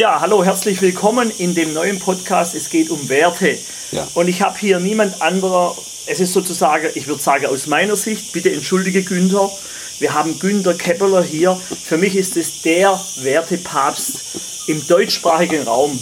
Ja, 0.00 0.18
hallo, 0.18 0.42
herzlich 0.42 0.80
willkommen 0.80 1.30
in 1.36 1.54
dem 1.54 1.74
neuen 1.74 1.98
Podcast. 1.98 2.54
Es 2.54 2.70
geht 2.70 2.88
um 2.88 3.10
Werte. 3.10 3.58
Ja. 3.92 4.08
Und 4.14 4.28
ich 4.28 4.40
habe 4.40 4.58
hier 4.58 4.80
niemand 4.80 5.20
anderer, 5.20 5.76
es 6.06 6.20
ist 6.20 6.32
sozusagen, 6.32 6.88
ich 6.94 7.06
würde 7.06 7.20
sagen 7.20 7.44
aus 7.44 7.66
meiner 7.66 7.96
Sicht, 7.96 8.32
bitte 8.32 8.50
entschuldige 8.50 9.02
Günther, 9.02 9.50
wir 9.98 10.14
haben 10.14 10.38
Günther 10.38 10.72
Keppeler 10.72 11.22
hier. 11.22 11.54
Für 11.84 11.98
mich 11.98 12.16
ist 12.16 12.38
es 12.38 12.62
der 12.62 12.98
Wertepapst 13.18 14.68
im 14.68 14.86
deutschsprachigen 14.86 15.64
Raum. 15.64 16.00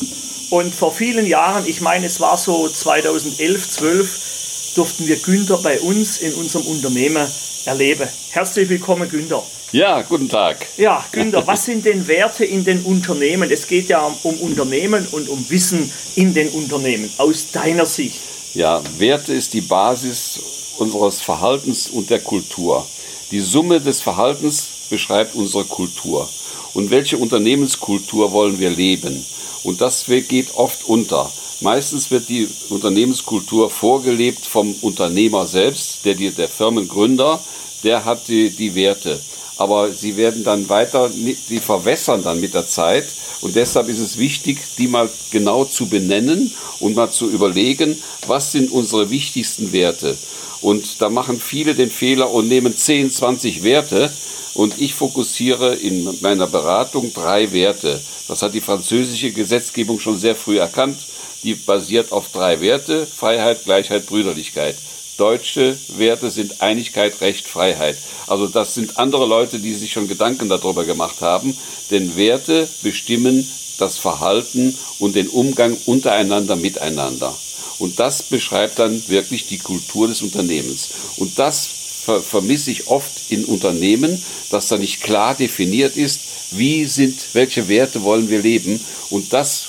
Und 0.50 0.72
vor 0.72 0.94
vielen 0.94 1.26
Jahren, 1.26 1.66
ich 1.66 1.80
meine, 1.80 2.06
es 2.06 2.20
war 2.20 2.38
so 2.38 2.68
2011, 2.68 3.68
12, 3.68 4.74
durften 4.76 5.08
wir 5.08 5.16
Günther 5.16 5.58
bei 5.64 5.80
uns 5.80 6.18
in 6.18 6.34
unserem 6.34 6.66
Unternehmen 6.68 7.26
erleben. 7.64 8.08
Herzlich 8.30 8.68
willkommen, 8.68 9.08
Günther. 9.08 9.42
Ja, 9.70 10.00
guten 10.00 10.30
Tag. 10.30 10.66
Ja, 10.78 11.04
Günther, 11.12 11.46
was 11.46 11.66
sind 11.66 11.84
denn 11.84 12.08
Werte 12.08 12.42
in 12.42 12.64
den 12.64 12.80
Unternehmen? 12.84 13.50
Es 13.50 13.66
geht 13.66 13.90
ja 13.90 14.10
um 14.22 14.34
Unternehmen 14.40 15.06
und 15.12 15.28
um 15.28 15.44
Wissen 15.50 15.92
in 16.14 16.32
den 16.32 16.48
Unternehmen, 16.48 17.10
aus 17.18 17.50
deiner 17.52 17.84
Sicht. 17.84 18.18
Ja, 18.54 18.80
Werte 18.96 19.34
ist 19.34 19.52
die 19.52 19.60
Basis 19.60 20.40
unseres 20.78 21.20
Verhaltens 21.20 21.90
und 21.90 22.08
der 22.08 22.20
Kultur. 22.20 22.86
Die 23.30 23.40
Summe 23.40 23.78
des 23.78 24.00
Verhaltens 24.00 24.68
beschreibt 24.88 25.34
unsere 25.34 25.64
Kultur. 25.64 26.26
Und 26.72 26.90
welche 26.90 27.18
Unternehmenskultur 27.18 28.32
wollen 28.32 28.58
wir 28.58 28.70
leben? 28.70 29.22
Und 29.64 29.82
das 29.82 30.06
geht 30.06 30.54
oft 30.54 30.88
unter. 30.88 31.30
Meistens 31.60 32.10
wird 32.10 32.30
die 32.30 32.48
Unternehmenskultur 32.70 33.68
vorgelebt 33.68 34.46
vom 34.46 34.74
Unternehmer 34.80 35.46
selbst, 35.46 36.06
der, 36.06 36.14
der 36.14 36.48
Firmengründer, 36.48 37.38
der 37.84 38.06
hat 38.06 38.28
die, 38.28 38.48
die 38.48 38.74
Werte. 38.74 39.20
Aber 39.58 39.92
sie 39.92 40.16
werden 40.16 40.44
dann 40.44 40.68
weiter, 40.68 41.10
die 41.10 41.58
verwässern 41.58 42.22
dann 42.22 42.40
mit 42.40 42.54
der 42.54 42.66
Zeit. 42.66 43.06
Und 43.40 43.54
deshalb 43.54 43.88
ist 43.88 43.98
es 43.98 44.18
wichtig, 44.18 44.58
die 44.78 44.88
mal 44.88 45.08
genau 45.30 45.64
zu 45.64 45.88
benennen 45.88 46.52
und 46.80 46.96
mal 46.96 47.10
zu 47.10 47.28
überlegen, 47.28 48.00
was 48.26 48.52
sind 48.52 48.70
unsere 48.70 49.10
wichtigsten 49.10 49.72
Werte. 49.72 50.16
Und 50.60 51.00
da 51.00 51.08
machen 51.08 51.40
viele 51.40 51.74
den 51.74 51.90
Fehler 51.90 52.30
und 52.30 52.48
nehmen 52.48 52.76
10, 52.76 53.10
20 53.10 53.62
Werte. 53.62 54.12
Und 54.54 54.80
ich 54.80 54.94
fokussiere 54.94 55.74
in 55.76 56.08
meiner 56.20 56.46
Beratung 56.46 57.12
drei 57.12 57.52
Werte. 57.52 58.00
Das 58.26 58.42
hat 58.42 58.54
die 58.54 58.60
französische 58.60 59.30
Gesetzgebung 59.30 60.00
schon 60.00 60.18
sehr 60.18 60.34
früh 60.34 60.58
erkannt. 60.58 60.98
Die 61.44 61.54
basiert 61.54 62.10
auf 62.10 62.30
drei 62.32 62.60
Werte, 62.60 63.06
Freiheit, 63.06 63.64
Gleichheit, 63.64 64.06
Brüderlichkeit. 64.06 64.76
Deutsche 65.18 65.76
Werte 65.96 66.30
sind 66.30 66.62
Einigkeit, 66.62 67.20
Recht, 67.20 67.46
Freiheit. 67.46 67.98
Also 68.28 68.46
das 68.46 68.74
sind 68.74 68.98
andere 68.98 69.26
Leute, 69.26 69.58
die 69.58 69.74
sich 69.74 69.92
schon 69.92 70.08
Gedanken 70.08 70.48
darüber 70.48 70.84
gemacht 70.84 71.20
haben. 71.20 71.58
Denn 71.90 72.16
Werte 72.16 72.68
bestimmen 72.82 73.46
das 73.78 73.98
Verhalten 73.98 74.78
und 75.00 75.16
den 75.16 75.28
Umgang 75.28 75.76
untereinander, 75.86 76.54
miteinander. 76.56 77.36
Und 77.78 77.98
das 77.98 78.22
beschreibt 78.22 78.78
dann 78.78 79.08
wirklich 79.08 79.46
die 79.48 79.58
Kultur 79.58 80.08
des 80.08 80.22
Unternehmens. 80.22 80.90
Und 81.16 81.38
das 81.38 81.68
ver 82.04 82.22
vermisse 82.22 82.70
ich 82.70 82.86
oft 82.86 83.10
in 83.28 83.44
Unternehmen, 83.44 84.22
dass 84.50 84.68
da 84.68 84.78
nicht 84.78 85.00
klar 85.00 85.34
definiert 85.34 85.96
ist, 85.96 86.20
wie 86.52 86.86
sind, 86.86 87.20
welche 87.34 87.68
Werte 87.68 88.02
wollen 88.02 88.30
wir 88.30 88.40
leben. 88.40 88.80
Und 89.10 89.32
das 89.32 89.67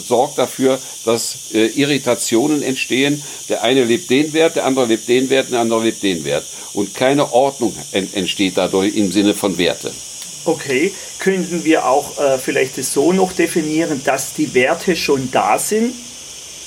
sorgt 0.00 0.38
dafür, 0.38 0.78
dass 1.04 1.36
äh, 1.52 1.66
Irritationen 1.66 2.62
entstehen. 2.62 3.22
Der 3.48 3.62
eine 3.62 3.84
lebt 3.84 4.10
den 4.10 4.32
Wert, 4.32 4.56
der 4.56 4.64
andere 4.64 4.86
lebt 4.86 5.08
den 5.08 5.30
Wert, 5.30 5.50
der 5.50 5.60
andere 5.60 5.84
lebt 5.84 6.02
den 6.02 6.24
Wert. 6.24 6.44
Und 6.72 6.94
keine 6.94 7.32
Ordnung 7.32 7.74
ent 7.92 8.14
entsteht 8.14 8.56
dadurch 8.56 8.94
im 8.94 9.10
Sinne 9.10 9.34
von 9.34 9.56
Werte. 9.58 9.92
Okay, 10.44 10.92
könnten 11.18 11.64
wir 11.64 11.86
auch 11.86 12.18
äh, 12.18 12.38
vielleicht 12.38 12.78
das 12.78 12.92
so 12.92 13.12
noch 13.12 13.32
definieren, 13.32 14.02
dass 14.04 14.34
die 14.34 14.54
Werte 14.54 14.94
schon 14.94 15.30
da 15.32 15.58
sind, 15.58 15.94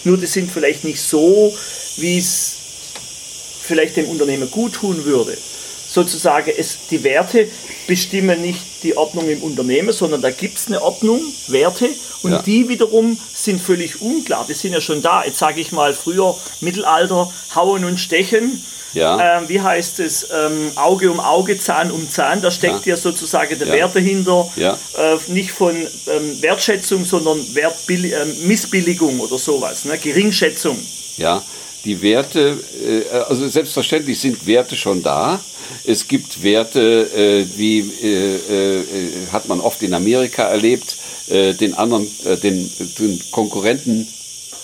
nur 0.03 0.17
die 0.17 0.25
sind 0.25 0.51
vielleicht 0.51 0.83
nicht 0.83 1.01
so, 1.01 1.53
wie 1.97 2.17
es 2.17 2.55
vielleicht 3.61 3.97
dem 3.97 4.09
Unternehmer 4.09 4.47
gut 4.47 4.73
tun 4.73 5.05
würde. 5.05 5.37
Sozusagen, 5.91 6.51
es, 6.55 6.77
die 6.91 7.03
Werte 7.03 7.47
bestimmen 7.87 8.41
nicht 8.41 8.83
die 8.83 8.95
Ordnung 8.95 9.27
im 9.27 9.41
Unternehmen, 9.41 9.91
sondern 9.91 10.21
da 10.21 10.29
gibt 10.29 10.59
es 10.59 10.67
eine 10.67 10.81
Ordnung, 10.81 11.21
Werte, 11.47 11.89
und 12.21 12.31
ja. 12.31 12.41
die 12.41 12.67
wiederum 12.67 13.17
sind 13.33 13.61
völlig 13.61 14.01
unklar. 14.01 14.45
Die 14.47 14.53
sind 14.53 14.73
ja 14.73 14.81
schon 14.81 15.01
da. 15.01 15.23
Jetzt 15.23 15.39
sage 15.39 15.61
ich 15.61 15.71
mal, 15.71 15.93
früher 15.93 16.35
Mittelalter, 16.59 17.31
Hauen 17.55 17.85
und 17.85 17.99
Stechen. 17.99 18.63
Ja. 18.93 19.37
Ähm, 19.37 19.49
wie 19.49 19.61
heißt 19.61 19.99
es? 19.99 20.27
Ähm, 20.31 20.71
Auge 20.75 21.11
um 21.11 21.19
Auge, 21.19 21.59
Zahn 21.59 21.91
um 21.91 22.09
Zahn. 22.09 22.41
Da 22.41 22.51
steckt 22.51 22.85
ja, 22.85 22.95
ja 22.95 22.97
sozusagen 22.97 23.57
der 23.57 23.67
ja. 23.67 23.73
Wert 23.73 23.95
dahinter. 23.95 24.51
Ja. 24.55 24.77
Äh, 24.97 25.17
nicht 25.31 25.51
von 25.51 25.75
ähm, 25.75 26.41
Wertschätzung, 26.41 27.05
sondern 27.05 27.39
Wertbilli 27.55 28.11
äh, 28.11 28.25
Missbilligung 28.45 29.19
oder 29.19 29.37
sowas. 29.37 29.85
Ne? 29.85 29.97
Geringschätzung. 29.97 30.77
Ja, 31.17 31.43
die 31.85 32.01
Werte, 32.01 32.57
äh, 32.85 33.17
also 33.29 33.47
selbstverständlich 33.47 34.19
sind 34.19 34.45
Werte 34.45 34.75
schon 34.75 35.03
da. 35.03 35.39
Es 35.85 36.07
gibt 36.07 36.41
Werte, 36.41 37.45
wie 37.57 37.79
äh, 37.79 38.35
äh, 38.35 38.83
hat 39.31 39.47
man 39.47 39.59
oft 39.59 39.83
in 39.83 39.93
Amerika 39.93 40.43
erlebt, 40.43 40.95
den 41.29 41.75
anderen, 41.75 42.07
den, 42.41 42.67
den, 42.97 43.21
Konkurrenten 43.29 44.07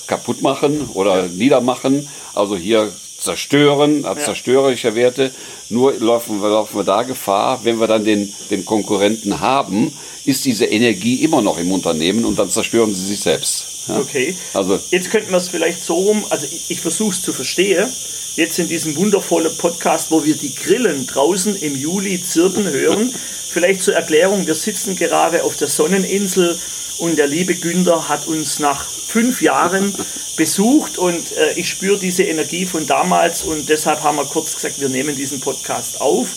kaputt 0.07 0.41
machen 0.41 0.89
oder 0.95 1.25
ja. 1.25 1.27
niedermachen. 1.27 2.09
Also 2.33 2.57
hier 2.57 2.91
zerstören, 3.19 4.01
ja. 4.01 4.17
zerstörerische 4.17 4.95
Werte. 4.95 5.31
Nur 5.69 5.93
laufen 5.99 6.41
wir, 6.41 6.49
laufen 6.49 6.75
wir 6.75 6.83
da 6.83 7.03
Gefahr, 7.03 7.59
wenn 7.63 7.79
wir 7.79 7.85
dann 7.85 8.03
den, 8.03 8.33
den 8.49 8.65
Konkurrenten 8.65 9.39
haben, 9.39 9.93
ist 10.25 10.45
diese 10.45 10.65
Energie 10.65 11.23
immer 11.23 11.43
noch 11.43 11.59
im 11.59 11.71
Unternehmen 11.71 12.25
und 12.25 12.39
dann 12.39 12.49
zerstören 12.49 12.93
sie 12.93 13.05
sich 13.05 13.19
selbst. 13.19 13.74
Ja? 13.87 13.99
Okay. 13.99 14.35
Also, 14.53 14.79
Jetzt 14.91 15.11
könnten 15.11 15.31
wir 15.31 15.37
es 15.37 15.49
vielleicht 15.49 15.83
so 15.83 15.95
rum, 15.95 16.25
also 16.29 16.47
ich, 16.49 16.65
ich 16.69 16.81
versuche 16.81 17.11
es 17.11 17.21
zu 17.21 17.33
verstehen 17.33 17.89
jetzt 18.35 18.59
in 18.59 18.67
diesem 18.67 18.95
wundervollen 18.95 19.55
Podcast, 19.57 20.11
wo 20.11 20.23
wir 20.23 20.35
die 20.35 20.53
Grillen 20.53 21.07
draußen 21.07 21.55
im 21.55 21.75
Juli 21.75 22.21
zirpen 22.21 22.67
hören. 22.69 23.13
Vielleicht 23.49 23.81
zur 23.81 23.95
Erklärung, 23.95 24.45
wir 24.45 24.55
sitzen 24.55 24.95
gerade 24.95 25.43
auf 25.43 25.55
der 25.55 25.67
Sonneninsel 25.67 26.57
und 26.97 27.17
der 27.17 27.27
liebe 27.27 27.55
Günther 27.55 28.09
hat 28.09 28.27
uns 28.27 28.59
nach 28.59 28.85
fünf 28.89 29.41
Jahren 29.41 29.95
besucht 30.37 30.97
und 30.97 31.31
äh, 31.37 31.53
ich 31.55 31.69
spüre 31.69 31.97
diese 31.97 32.23
Energie 32.23 32.65
von 32.65 32.85
damals 32.85 33.43
und 33.43 33.69
deshalb 33.69 34.03
haben 34.03 34.17
wir 34.17 34.25
kurz 34.25 34.53
gesagt, 34.55 34.81
wir 34.81 34.89
nehmen 34.89 35.15
diesen 35.15 35.39
Podcast 35.39 36.01
auf. 36.01 36.27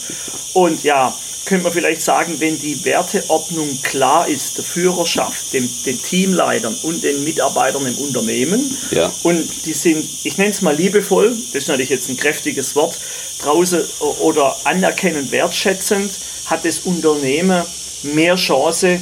Und 0.54 0.84
ja, 0.84 1.16
könnte 1.48 1.64
man 1.64 1.72
vielleicht 1.72 2.02
sagen, 2.02 2.38
wenn 2.40 2.60
die 2.60 2.84
Werteordnung 2.84 3.80
klar 3.82 4.28
ist, 4.28 4.58
der 4.58 4.64
Führerschaft, 4.64 5.54
dem, 5.54 5.66
den 5.86 6.00
Teamleitern 6.00 6.76
und 6.82 7.02
den 7.02 7.24
Mitarbeitern 7.24 7.86
im 7.86 7.96
Unternehmen, 7.96 8.76
ja. 8.90 9.10
und 9.22 9.48
die 9.64 9.72
sind, 9.72 10.06
ich 10.24 10.36
nenne 10.36 10.50
es 10.50 10.60
mal 10.60 10.76
liebevoll, 10.76 11.34
das 11.52 11.62
ist 11.62 11.68
natürlich 11.68 11.88
jetzt 11.88 12.10
ein 12.10 12.18
kräftiges 12.18 12.76
Wort, 12.76 13.00
draußen 13.40 13.82
oder 14.20 14.54
anerkennend 14.64 15.32
wertschätzend, 15.32 16.12
hat 16.46 16.66
das 16.66 16.80
Unternehmen 16.80 17.64
mehr 18.02 18.36
Chance, 18.36 19.00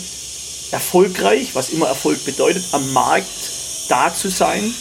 erfolgreich, 0.70 1.50
was 1.54 1.70
immer 1.70 1.88
Erfolg 1.88 2.24
bedeutet, 2.24 2.62
am 2.70 2.92
Markt 2.92 3.26
da 3.88 4.14
zu 4.14 4.28
sein? 4.28 4.72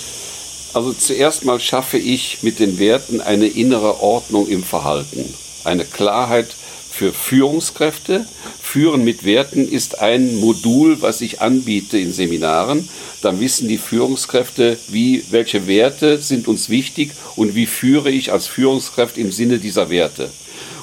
Also 0.73 0.93
zuerst 0.93 1.45
mal 1.45 1.59
schaffe 1.59 1.97
ich 1.97 2.39
mit 2.43 2.59
den 2.59 2.77
Werten 2.77 3.21
eine 3.21 3.47
innere 3.47 4.01
Ordnung 4.01 4.47
im 4.47 4.63
Verhalten, 4.63 5.33
eine 5.63 5.85
Klarheit 5.85 6.55
für 6.95 7.11
Führungskräfte. 7.11 8.25
Führen 8.61 9.03
mit 9.03 9.25
Werten 9.25 9.67
ist 9.67 9.99
ein 9.99 10.37
Modul, 10.37 11.01
was 11.01 11.19
ich 11.19 11.41
anbiete 11.41 11.97
in 11.97 12.13
Seminaren. 12.13 12.87
Dann 13.21 13.41
wissen 13.41 13.67
die 13.67 13.77
Führungskräfte, 13.77 14.77
wie, 14.87 15.23
welche 15.29 15.67
Werte 15.67 16.19
sind 16.19 16.47
uns 16.47 16.69
wichtig 16.69 17.11
und 17.35 17.53
wie 17.53 17.65
führe 17.65 18.09
ich 18.09 18.31
als 18.31 18.47
Führungskraft 18.47 19.17
im 19.17 19.31
Sinne 19.33 19.57
dieser 19.59 19.89
Werte. 19.89 20.29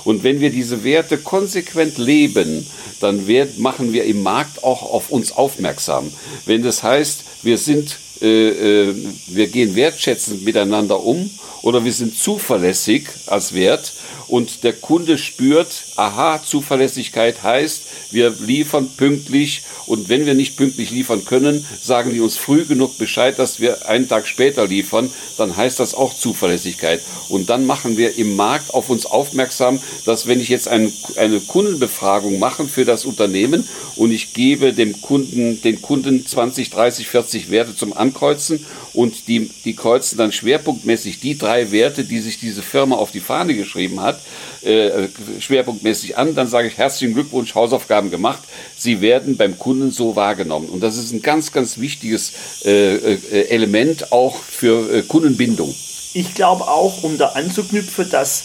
Und 0.05 0.23
wenn 0.23 0.41
wir 0.41 0.51
diese 0.51 0.85
Werte 0.85 1.17
konsequent 1.17 1.97
leben, 1.97 2.67
dann 3.01 3.27
wird, 3.27 3.59
machen 3.59 3.93
wir 3.93 4.05
im 4.05 4.23
Markt 4.23 4.65
auch 4.65 4.83
auf 4.83 5.11
uns 5.11 5.33
aufmerksam. 5.33 6.13
Wenn 6.45 6.63
das 6.63 6.83
heißt, 6.83 7.25
wir 7.43 7.57
sind, 7.57 7.97
äh, 8.21 8.49
äh, 8.89 8.95
wir 9.29 9.47
gehen 9.47 9.75
wertschätzend 9.77 10.45
miteinander 10.45 11.03
um 11.03 11.31
oder 11.63 11.85
wir 11.85 11.93
sind 11.93 12.19
zuverlässig 12.19 13.05
als 13.27 13.55
Wert, 13.55 13.93
und 14.33 14.65
der 14.65 14.73
Kunde 14.73 15.19
spürt, 15.19 15.69
aha, 16.03 16.43
Zuverlässigkeit 16.45 17.43
heißt, 17.43 17.83
wir 18.11 18.35
liefern 18.41 18.91
pünktlich 18.97 19.63
und 19.87 20.09
wenn 20.09 20.27
wir 20.27 20.35
nicht 20.35 20.57
pünktlich 20.57 20.91
liefern 20.91 21.25
können, 21.25 21.65
sagen 21.81 22.13
die 22.13 22.21
uns 22.21 22.37
früh 22.37 22.65
genug 22.65 22.99
Bescheid, 22.99 23.39
dass 23.39 23.61
wir 23.61 23.89
einen 23.89 24.09
Tag 24.09 24.27
später 24.27 24.67
liefern, 24.67 25.11
dann 25.39 25.57
heißt 25.57 25.79
das 25.81 25.95
auch 25.95 26.15
Zuverlässigkeit. 26.15 27.01
Und 27.29 27.51
dann 27.51 27.67
machen 27.67 27.97
wir 27.97 28.17
im 28.19 28.37
Markt 28.37 28.75
auf 28.75 28.91
uns 28.91 29.07
aufmerksam, 29.07 29.81
dass 30.05 30.27
wenn 30.27 30.41
ich 30.41 30.49
jetzt 30.49 30.69
ein, 30.69 30.93
eine 31.17 31.41
Kundenbefragung 31.41 32.39
mache 32.39 32.67
für 32.67 32.85
das 32.85 33.05
Unternehmen 33.05 33.69
und 33.97 34.11
ich 34.11 34.35
gebe 34.35 34.73
dem 34.73 35.01
Kunden, 35.01 35.61
den 35.63 35.81
Kunden 35.83 36.27
20, 36.27 36.71
30, 36.71 37.09
40 37.09 37.51
Werte 37.51 37.77
zum 37.77 37.97
Ankreuzen 37.97 38.65
und 38.93 39.29
die, 39.29 39.51
die 39.65 39.75
kreuzen 39.75 40.19
dann 40.19 40.33
schwerpunktmäßig 40.33 41.21
die 41.21 41.39
drei 41.39 41.71
Werte, 41.71 42.05
die 42.05 42.21
sich 42.21 42.39
diese 42.39 42.63
Firma 42.63 42.97
auf 42.97 43.11
die 43.11 43.21
Fahne 43.21 43.55
geschrieben 43.55 44.01
hat, 44.01 44.21
äh, 44.63 45.09
schwerpunktmäßig 45.39 45.92
zuverlässig 45.93 46.17
an, 46.17 46.35
dann 46.35 46.49
sage 46.49 46.69
ich 46.69 46.79
herzlichen 46.79 47.15
Glückwunsch, 47.15 47.55
Hausaufgaben 47.55 48.11
gemacht. 48.11 48.43
Sie 48.77 49.01
werden 49.01 49.37
beim 49.37 49.59
Kunden 49.59 49.91
so 49.91 50.17
wahrgenommen. 50.17 50.69
Und 50.69 50.81
das 50.81 50.97
ist 50.97 51.13
ein 51.13 51.23
ganz, 51.23 51.53
ganz 51.53 51.79
wichtiges 51.79 52.33
äh, 52.65 52.97
äh, 52.97 53.49
Element 53.49 54.13
auch 54.13 54.37
für 54.37 54.93
äh, 54.99 55.03
Kundenbindung. 55.03 55.75
Ich 56.15 56.35
glaube 56.35 56.65
auch, 56.65 57.03
um 57.03 57.19
da 57.19 57.29
anzuknüpfen, 57.29 58.09
dass 58.11 58.45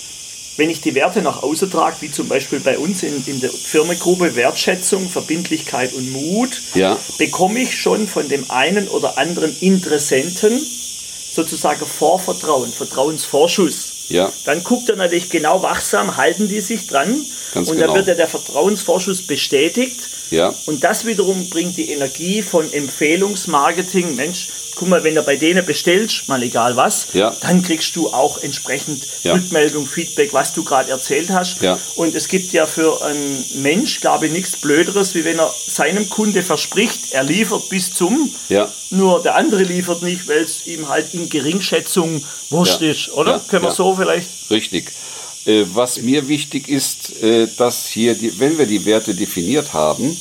wenn 0.58 0.70
ich 0.70 0.82
die 0.82 0.96
Werte 0.96 1.22
nach 1.22 1.44
außen 1.44 1.70
trage, 1.70 1.98
wie 2.00 2.12
zum 2.12 2.28
Beispiel 2.28 2.60
bei 2.60 2.78
uns 2.80 3.04
in, 3.04 3.14
in 3.28 3.40
der 3.40 3.52
Firmengruppe 3.52 4.36
Wertschätzung, 4.36 5.08
Verbindlichkeit 5.08 5.94
und 5.94 6.12
Mut, 6.12 6.50
Ja. 6.74 6.98
bekomme 7.20 7.60
ich 7.60 7.78
schon 7.78 8.08
von 8.08 8.28
dem 8.28 8.50
einen 8.50 8.88
oder 8.88 9.18
anderen 9.18 9.56
Interessenten 9.60 10.60
sozusagen 11.32 11.86
Vorvertrauen, 11.86 12.72
Vertrauensvorschuss. 12.72 13.97
Ja. 14.09 14.31
Dann 14.45 14.63
guckt 14.63 14.89
er 14.89 14.95
natürlich 14.95 15.30
genau 15.30 15.63
wachsam, 15.63 16.18
halten 16.18 16.48
die 16.48 16.62
sich 16.62 16.88
dran 16.88 17.25
Ganz 17.54 17.69
und 17.69 17.77
genau. 17.77 17.88
dann 17.88 17.95
wird 17.98 18.07
ja 18.07 18.13
der 18.15 18.27
Vertrauensvorschuss 18.27 19.21
bestätigt. 19.21 20.09
Ja. 20.31 20.53
Und 20.65 20.83
das 20.83 21.06
wiederum 21.06 21.50
bringt 21.50 21.77
die 21.77 21.91
Energie 21.91 22.41
von 22.41 22.71
Empfehlungsmarketing. 22.71 24.15
Mensch, 24.15 24.50
guck 24.75 24.89
mal, 24.89 25.03
wenn 25.03 25.15
du 25.15 25.24
bei 25.24 25.35
denen 25.38 25.65
bestellst, 25.65 26.27
mal 26.27 26.41
egal 26.44 26.75
was, 26.75 27.07
Ja. 27.13 27.35
dann 27.41 27.63
kriegst 27.63 27.95
du 27.95 28.09
auch 28.13 28.38
entsprechend 28.44 29.03
Ja. 29.24 29.33
Rückmeldung, 29.33 29.88
Feedback, 29.88 30.33
was 30.33 30.53
du 30.53 30.63
gerade 30.63 30.91
erzählt 30.91 31.29
hast. 31.31 31.62
Ja. 31.62 31.79
Und 31.95 32.13
es 32.15 32.27
gibt 32.27 32.51
ja 32.53 32.65
für 32.68 33.01
einen 33.03 33.44
Mensch, 33.56 34.01
glaube 34.01 34.27
ich, 34.27 34.31
nichts 34.31 34.57
Blöderes, 34.57 35.15
wie 35.15 35.25
wenn 35.25 35.39
er 35.39 35.51
seinem 35.68 36.07
Kunde 36.09 36.44
verspricht, 36.44 37.12
er 37.13 37.24
liefert 37.24 37.69
bis 37.69 37.91
zum, 37.94 38.33
Ja. 38.50 38.71
nur 38.91 39.21
der 39.24 39.35
andere 39.35 39.63
liefert 39.63 40.03
nicht, 40.03 40.27
weil 40.27 40.44
es 40.44 40.68
ihm 40.68 40.88
halt 40.89 41.13
in 41.13 41.27
Geringschätzung 41.29 42.24
wurscht 42.50 42.81
ist, 42.81 43.09
oder? 43.13 43.39
Können 43.47 43.63
wir 43.63 43.71
so 43.71 43.95
vielleicht? 43.95 44.27
Richtig. 44.51 44.91
Äh, 45.48 45.66
Was 45.74 46.02
mir 46.02 46.28
wichtig 46.28 46.68
ist, 46.68 47.24
äh, 47.24 47.48
dass 47.58 47.88
hier, 47.88 48.14
die, 48.14 48.38
wenn 48.40 48.58
wir 48.58 48.66
die 48.66 48.86
Werte 48.86 49.16
definiert 49.16 49.74
haben, 49.74 50.16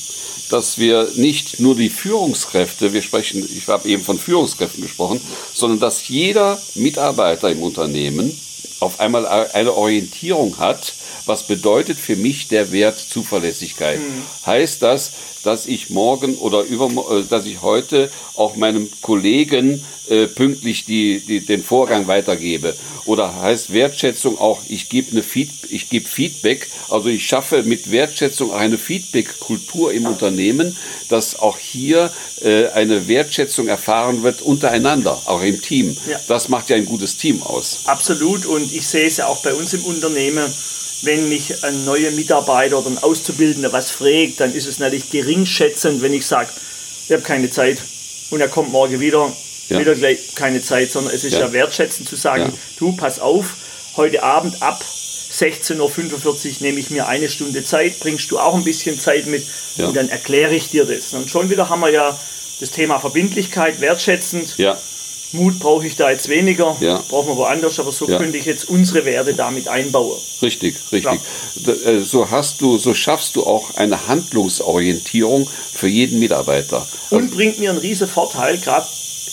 dass 0.50 0.78
wir 0.78 1.10
nicht 1.16 1.58
nur 1.58 1.74
die 1.74 1.90
Führungskräfte, 1.90 2.92
wir 2.92 3.02
sprechen, 3.02 3.46
ich 3.56 3.66
habe 3.66 3.88
eben 3.88 4.04
von 4.04 4.18
Führungskräften 4.18 4.80
gesprochen, 4.80 5.20
sondern 5.52 5.80
dass 5.80 6.06
jeder 6.06 6.62
Mitarbeiter 6.76 7.50
im 7.50 7.62
Unternehmen 7.62 8.38
auf 8.78 9.00
einmal 9.00 9.26
eine 9.26 9.74
Orientierung 9.74 10.58
hat, 10.58 10.92
was 11.26 11.46
bedeutet 11.46 11.98
für 11.98 12.16
mich 12.16 12.48
der 12.48 12.72
Wert 12.72 12.98
Zuverlässigkeit. 12.98 14.00
Heißt 14.46 14.82
das, 14.82 15.12
dass 15.42 15.66
ich 15.66 15.90
morgen 15.90 16.36
oder 16.36 16.62
über, 16.62 17.24
dass 17.28 17.46
ich 17.46 17.62
heute 17.62 18.10
auch 18.34 18.56
meinem 18.56 18.88
Kollegen 19.00 19.84
äh, 20.08 20.26
pünktlich 20.26 20.84
die, 20.84 21.20
die, 21.20 21.40
den 21.40 21.62
Vorgang 21.62 22.06
weitergebe? 22.06 22.74
Oder 23.04 23.40
heißt 23.40 23.72
Wertschätzung 23.72 24.38
auch, 24.38 24.60
ich 24.68 24.88
gebe 24.88 25.12
eine 25.12 25.22
Feed, 25.22 25.50
ich 25.70 25.88
gebe 25.88 26.08
Feedback, 26.08 26.68
also 26.90 27.08
ich 27.08 27.24
schaffe 27.24 27.62
mit 27.62 27.92
Wertschätzung 27.92 28.50
auch 28.52 28.58
eine 28.58 28.78
Feedback-Kultur 28.78 29.92
im 29.92 30.06
Unternehmen, 30.06 30.76
dass 31.08 31.38
auch 31.38 31.56
hier 31.58 32.12
äh, 32.42 32.66
eine 32.70 33.06
Wertschätzung 33.06 33.68
erfahren 33.68 34.24
wird 34.24 34.42
untereinander, 34.42 35.22
auch 35.26 35.42
im 35.42 35.62
Team. 35.62 35.96
Ja. 36.08 36.18
Das 36.26 36.48
macht 36.48 36.68
ja 36.70 36.76
ein 36.76 36.84
gutes 36.84 37.16
Team 37.16 37.42
aus. 37.44 37.82
Absolut. 37.84 38.44
Und 38.46 38.72
ich 38.72 38.86
sehe 38.86 39.06
es 39.06 39.18
ja 39.18 39.28
auch 39.28 39.40
bei 39.42 39.54
uns 39.54 39.72
im 39.72 39.84
Unternehmen, 39.84 40.52
wenn 41.06 41.28
mich 41.28 41.64
ein 41.64 41.84
neuer 41.84 42.10
Mitarbeiter 42.10 42.78
oder 42.78 42.88
ein 42.90 42.98
Auszubildender 42.98 43.72
was 43.72 43.90
fragt, 43.90 44.40
dann 44.40 44.52
ist 44.54 44.66
es 44.66 44.78
natürlich 44.78 45.10
geringschätzend, 45.10 46.02
wenn 46.02 46.12
ich 46.12 46.26
sage, 46.26 46.50
ich 47.06 47.12
habe 47.12 47.22
keine 47.22 47.50
Zeit 47.50 47.78
und 48.30 48.40
er 48.40 48.48
kommt 48.48 48.70
morgen 48.72 49.00
wieder, 49.00 49.32
Ja. 49.68 49.80
wieder 49.80 49.94
gleich 49.94 50.34
keine 50.34 50.60
Zeit, 50.62 50.90
sondern 50.92 51.14
es 51.14 51.24
ist 51.24 51.32
ja, 51.34 51.40
Ja. 51.40 51.52
wertschätzend 51.52 52.08
zu 52.08 52.16
sagen, 52.16 52.42
Ja. 52.52 52.52
du 52.78 52.92
pass 52.96 53.18
auf, 53.20 53.54
heute 53.96 54.22
Abend 54.22 54.60
ab 54.62 54.84
16.45 55.32 55.80
Uhr 56.60 56.62
nehme 56.62 56.80
ich 56.80 56.90
mir 56.90 57.08
eine 57.08 57.28
Stunde 57.28 57.64
Zeit, 57.64 57.98
bringst 58.00 58.30
du 58.30 58.38
auch 58.38 58.54
ein 58.54 58.64
bisschen 58.64 58.98
Zeit 59.00 59.26
mit 59.26 59.44
und 59.78 59.94
dann 59.96 60.08
erkläre 60.08 60.54
ich 60.54 60.68
dir 60.70 60.84
das. 60.84 61.14
Und 61.14 61.28
schon 61.30 61.50
wieder 61.50 61.68
haben 61.68 61.80
wir 61.80 61.90
ja 61.90 62.18
das 62.60 62.70
Thema 62.70 62.98
Verbindlichkeit, 63.00 63.80
wertschätzend. 63.80 64.54
Ja, 64.56 64.78
Mut 65.32 65.58
brauche 65.58 65.86
ich 65.86 65.96
da 65.96 66.10
jetzt 66.10 66.28
weniger, 66.28 66.76
Ja. 66.80 67.02
brauchen 67.08 67.28
wir 67.28 67.36
woanders, 67.36 67.78
aber 67.80 67.92
so 67.92 68.08
Ja. 68.08 68.16
könnte 68.18 68.38
ich 68.38 68.44
jetzt 68.46 68.68
unsere 68.68 69.04
Werte 69.04 69.34
damit 69.34 69.68
einbauen. 69.68 70.16
Richtig, 70.40 70.76
richtig. 70.92 71.20
D- 71.56 71.70
äh, 71.72 72.00
So 72.00 72.30
hast 72.30 72.60
du, 72.60 72.78
so 72.78 72.94
schaffst 72.94 73.36
du 73.36 73.44
auch 73.44 73.74
eine 73.74 74.06
Handlungsorientierung 74.08 75.48
für 75.72 75.88
jeden 75.88 76.18
Mitarbeiter. 76.18 76.86
Und 77.10 77.30
bringt 77.32 77.58
mir 77.58 77.70
einen 77.70 77.78
riesen 77.78 78.08
Vorteil, 78.08 78.58
gerade 78.58 78.86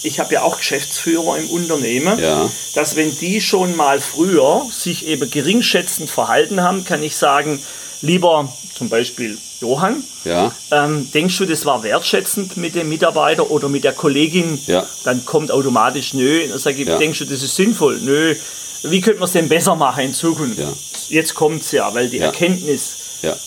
ich 0.05 0.19
habe 0.19 0.33
ja 0.33 0.41
auch 0.41 0.57
Geschäftsführer 0.57 1.37
im 1.37 1.49
Unternehmen, 1.49 2.19
Ja. 2.19 2.49
dass 2.75 2.95
wenn 2.95 3.15
die 3.19 3.39
schon 3.39 3.75
mal 3.75 4.01
früher 4.01 4.65
sich 4.71 5.05
eben 5.07 5.29
geringschätzend 5.29 6.09
verhalten 6.09 6.61
haben, 6.61 6.83
kann 6.83 7.01
ich 7.03 7.15
sagen, 7.15 7.63
lieber 8.03 8.53
zum 8.77 8.89
Beispiel 8.89 9.37
Johann, 9.61 10.03
Ja, 10.25 10.51
ähm, 10.71 11.09
denkst 11.13 11.37
du, 11.37 11.45
das 11.45 11.65
war 11.65 11.81
wertschätzend 11.83 12.57
mit 12.57 12.75
dem 12.75 12.89
Mitarbeiter 12.89 13.49
oder 13.49 13.69
mit 13.69 13.83
der 13.83 13.93
Kollegin? 13.93 14.59
Ja. 14.67 14.85
Dann 15.05 15.25
kommt 15.25 15.51
automatisch, 15.51 16.13
nö. 16.13 16.47
Dann 16.47 16.59
sage 16.59 16.81
ich, 16.83 16.87
Ja. 16.87 16.97
denkst 16.97 17.19
du, 17.19 17.25
das 17.25 17.41
ist 17.41 17.55
sinnvoll? 17.55 17.99
Nö. 18.01 18.35
Wie 18.83 18.99
könnte 19.01 19.19
man 19.19 19.27
es 19.27 19.31
denn 19.33 19.47
besser 19.49 19.75
machen 19.75 20.03
in 20.05 20.13
Zukunft? 20.13 20.59
Ja. 20.59 20.71
Jetzt 21.09 21.33
kommt 21.33 21.61
es 21.61 21.71
ja, 21.71 21.93
weil 21.93 22.09
die. 22.09 22.19
Erkenntnis, 22.19 22.95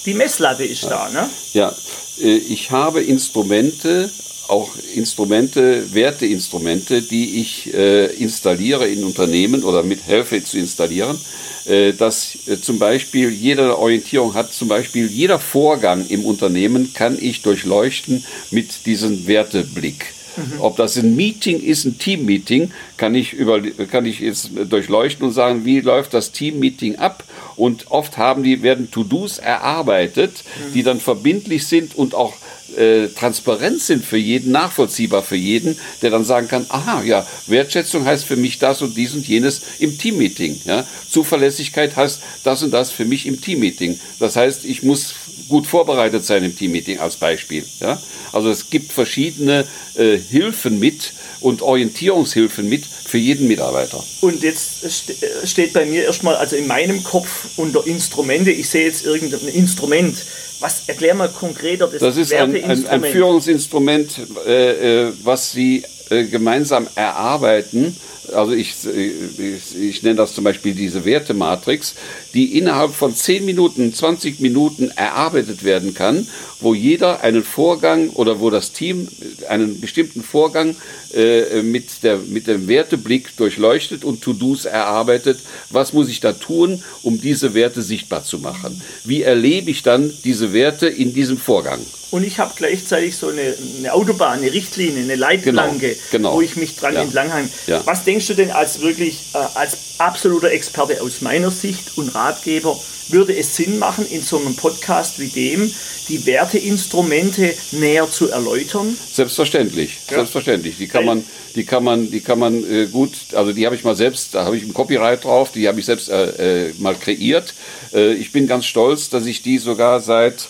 die 0.06 0.14
Messlatte 0.14 0.64
ist 0.64 0.84
da. 0.84 1.08
Ne? 1.10 1.28
ja. 1.52 1.74
Äh, 2.18 2.36
Ich 2.38 2.70
habe 2.70 3.02
Instrumente, 3.02 4.10
auch 4.48 4.70
Instrumente, 4.94 5.94
Werteinstrumente, 5.94 7.02
die 7.02 7.40
ich 7.40 7.72
äh, 7.74 8.06
installiere 8.14 8.88
in 8.88 9.04
Unternehmen 9.04 9.64
oder 9.64 9.82
mithelfe 9.82 10.42
zu 10.42 10.58
installieren. 10.58 11.18
Äh, 11.66 11.94
dass 11.94 12.36
äh, 12.46 12.60
zum 12.60 12.78
Beispiel 12.78 13.30
jede 13.30 13.76
Orientierung 13.76 14.34
hat, 14.34 14.52
zum 14.52 14.68
Beispiel 14.68 15.08
jeder 15.08 15.40
Vorgang 15.40 16.06
im 16.08 16.24
Unternehmen 16.24 16.94
kann 16.94 17.18
ich 17.20 17.42
durchleuchten 17.42 18.24
mit 18.52 18.86
diesem 18.86 19.26
Werteblick. 19.26 20.12
Ob 20.58 20.76
das 20.76 20.96
ein 20.96 21.16
Meeting 21.16 21.60
ist, 21.60 21.86
ein 21.86 21.98
Team-Meeting, 21.98 22.70
kann 22.98 23.14
ich, 23.14 23.32
über, 23.32 23.60
kann 23.90 24.04
ich 24.04 24.20
jetzt 24.20 24.50
durchleuchten 24.68 25.26
und 25.26 25.32
sagen, 25.32 25.64
wie 25.64 25.80
läuft 25.80 26.12
das 26.12 26.30
Team-Meeting 26.32 26.96
ab? 26.96 27.24
Und 27.56 27.90
oft 27.90 28.18
haben 28.18 28.42
die, 28.42 28.62
werden 28.62 28.90
To-Dos 28.90 29.38
erarbeitet, 29.38 30.44
die 30.74 30.82
dann 30.82 31.00
verbindlich 31.00 31.66
sind 31.66 31.96
und 31.96 32.14
auch 32.14 32.34
äh, 32.76 33.08
transparent 33.08 33.80
sind 33.80 34.04
für 34.04 34.18
jeden, 34.18 34.52
nachvollziehbar 34.52 35.22
für 35.22 35.36
jeden, 35.36 35.78
der 36.02 36.10
dann 36.10 36.24
sagen 36.24 36.48
kann, 36.48 36.66
aha, 36.68 37.02
ja, 37.02 37.26
Wertschätzung 37.46 38.04
heißt 38.04 38.24
für 38.24 38.36
mich 38.36 38.58
das 38.58 38.82
und 38.82 38.96
dies 38.96 39.14
und 39.14 39.26
jenes 39.26 39.62
im 39.78 39.98
Teammeeting. 39.98 40.60
Ja? 40.64 40.86
Zuverlässigkeit 41.10 41.96
heißt 41.96 42.20
das 42.44 42.62
und 42.62 42.70
das 42.70 42.90
für 42.90 43.04
mich 43.04 43.26
im 43.26 43.40
Teammeeting. 43.40 43.98
Das 44.18 44.36
heißt, 44.36 44.64
ich 44.64 44.82
muss 44.82 45.14
gut 45.48 45.66
vorbereitet 45.66 46.24
sein 46.24 46.42
im 46.44 46.56
Teammeeting 46.56 46.98
als 46.98 47.16
Beispiel. 47.16 47.64
Ja? 47.80 48.00
Also 48.32 48.50
es 48.50 48.68
gibt 48.68 48.92
verschiedene 48.92 49.64
äh, 49.94 50.18
Hilfen 50.18 50.78
mit 50.78 51.12
und 51.40 51.62
Orientierungshilfen 51.62 52.68
mit 52.68 52.84
für 52.84 53.18
jeden 53.18 53.46
Mitarbeiter. 53.46 54.02
Und 54.20 54.42
jetzt 54.42 54.84
st- 54.84 55.10
äh, 55.22 55.46
steht 55.46 55.72
bei 55.72 55.86
mir 55.86 56.04
erstmal, 56.04 56.34
also 56.36 56.56
in 56.56 56.66
meinem 56.66 57.02
Kopf 57.04 57.46
unter 57.56 57.86
Instrumente, 57.86 58.50
ich 58.50 58.68
sehe 58.68 58.84
jetzt 58.86 59.06
irgendein 59.06 59.48
Instrument. 59.48 60.16
Was 60.60 60.88
erklär 60.88 61.14
mal 61.14 61.28
konkreter 61.28 61.86
das, 61.86 62.00
Das 62.00 62.16
ist 62.16 62.32
ein, 62.32 62.54
ein, 62.64 62.86
ein. 62.86 63.04
Führungsinstrument, 63.04 64.20
äh, 64.46 65.08
äh, 65.08 65.12
was 65.22 65.52
Sie 65.52 65.84
äh, 66.10 66.24
gemeinsam 66.24 66.86
erarbeiten. 66.94 67.96
Also 68.34 68.52
ich, 68.52 68.74
ich, 68.86 69.78
ich 69.80 70.02
nenne 70.02 70.16
das 70.16 70.34
zum 70.34 70.44
Beispiel 70.44 70.74
diese 70.74 71.04
Wertematrix, 71.04 71.94
die 72.34 72.58
innerhalb 72.58 72.94
von 72.94 73.14
10 73.14 73.44
Minuten, 73.44 73.92
20 73.94 74.40
Minuten 74.40 74.90
erarbeitet 74.96 75.64
werden 75.64 75.94
kann, 75.94 76.26
wo 76.60 76.74
jeder 76.74 77.20
einen 77.22 77.44
Vorgang 77.44 78.10
oder 78.10 78.40
wo 78.40 78.50
das 78.50 78.72
Team 78.72 79.08
einen 79.48 79.80
bestimmten 79.80 80.22
Vorgang 80.22 80.74
äh, 81.14 81.62
mit, 81.62 82.02
der, 82.02 82.18
mit 82.18 82.46
dem 82.46 82.66
Werteblick 82.68 83.36
durchleuchtet 83.36 84.04
und 84.04 84.22
To-Dos 84.22 84.64
erarbeitet. 84.64 85.38
Was 85.70 85.92
muss 85.92 86.08
ich 86.08 86.20
da 86.20 86.32
tun, 86.32 86.82
um 87.02 87.20
diese 87.20 87.54
Werte 87.54 87.82
sichtbar 87.82 88.24
zu 88.24 88.38
machen? 88.38 88.80
Wie 89.04 89.22
erlebe 89.22 89.70
ich 89.70 89.82
dann 89.82 90.12
diese 90.24 90.52
Werte 90.52 90.88
in 90.88 91.12
diesem 91.12 91.36
Vorgang? 91.38 91.80
Und 92.12 92.24
ich 92.24 92.38
habe 92.38 92.52
gleichzeitig 92.56 93.16
so 93.16 93.28
eine, 93.28 93.54
eine 93.78 93.92
Autobahn, 93.92 94.38
eine 94.38 94.52
Richtlinie, 94.52 95.02
eine 95.02 95.16
Leitplanke, 95.16 95.88
Genau, 95.88 96.30
genau. 96.30 96.34
wo 96.36 96.40
ich 96.40 96.56
mich 96.56 96.76
dran 96.76 96.94
Ja. 96.94 97.02
entlanghange. 97.02 97.48
Ja. 97.66 97.82
Was 97.84 98.04
denkst 98.04 98.15
du 98.24 98.34
denn 98.34 98.50
als 98.50 98.80
wirklich, 98.80 99.18
äh, 99.34 99.38
als 99.54 99.76
absoluter 99.98 100.50
Experte 100.50 101.00
aus 101.02 101.20
meiner 101.20 101.50
Sicht 101.50 101.96
und 101.96 102.14
Ratgeber, 102.14 102.78
würde 103.08 103.36
es 103.36 103.54
Sinn 103.54 103.78
machen, 103.78 104.04
in 104.10 104.20
so 104.20 104.38
einem 104.38 104.56
Podcast 104.56 105.20
wie 105.20 105.28
dem 105.28 105.70
die 106.08 106.26
Werteinstrumente 106.26 107.54
näher 107.72 108.10
zu 108.10 108.30
erläutern? 108.30 108.96
Selbstverständlich, 109.12 109.98
Ja. 110.10 110.16
selbstverständlich. 110.16 110.76
Die 110.78 110.88
kann 110.88 111.04
man, 111.04 111.24
die 111.54 111.64
kann 111.64 111.84
man, 111.84 112.10
die 112.10 112.20
kann 112.20 112.38
man 112.38 112.64
äh, 112.70 112.86
gut. 112.86 113.12
Also 113.32 113.52
die 113.52 113.64
habe 113.66 113.76
ich 113.76 113.84
mal 113.84 113.96
selbst, 113.96 114.34
da 114.34 114.44
habe 114.44 114.56
ich 114.56 114.64
ein 114.64 114.74
Copyright 114.74 115.24
drauf. 115.24 115.52
Die 115.52 115.68
habe 115.68 115.78
ich 115.78 115.86
selbst 115.86 116.08
äh, 116.08 116.68
äh, 116.68 116.74
mal 116.78 116.94
kreiert. 116.96 117.54
Äh, 117.94 118.14
ich 118.14 118.32
bin 118.32 118.46
ganz 118.46 118.66
stolz, 118.66 119.08
dass 119.08 119.26
ich 119.26 119.42
die 119.42 119.58
sogar 119.58 120.00
seit 120.00 120.48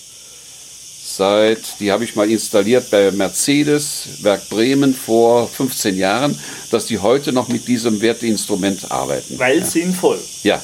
seit, 1.16 1.58
die 1.80 1.90
habe 1.92 2.04
ich 2.04 2.14
mal 2.14 2.30
installiert 2.30 2.90
bei 2.90 3.10
Mercedes, 3.10 4.04
Werk 4.22 4.48
Bremen 4.48 4.94
vor 4.94 5.48
15 5.48 5.96
Jahren, 5.96 6.38
dass 6.70 6.86
die 6.86 6.98
heute 6.98 7.32
noch 7.32 7.48
mit 7.48 7.66
diesem 7.68 8.00
Werteinstrument 8.00 8.90
arbeiten. 8.90 9.38
Weil 9.38 9.64
sinnvoll. 9.64 10.18
Ja, 10.42 10.62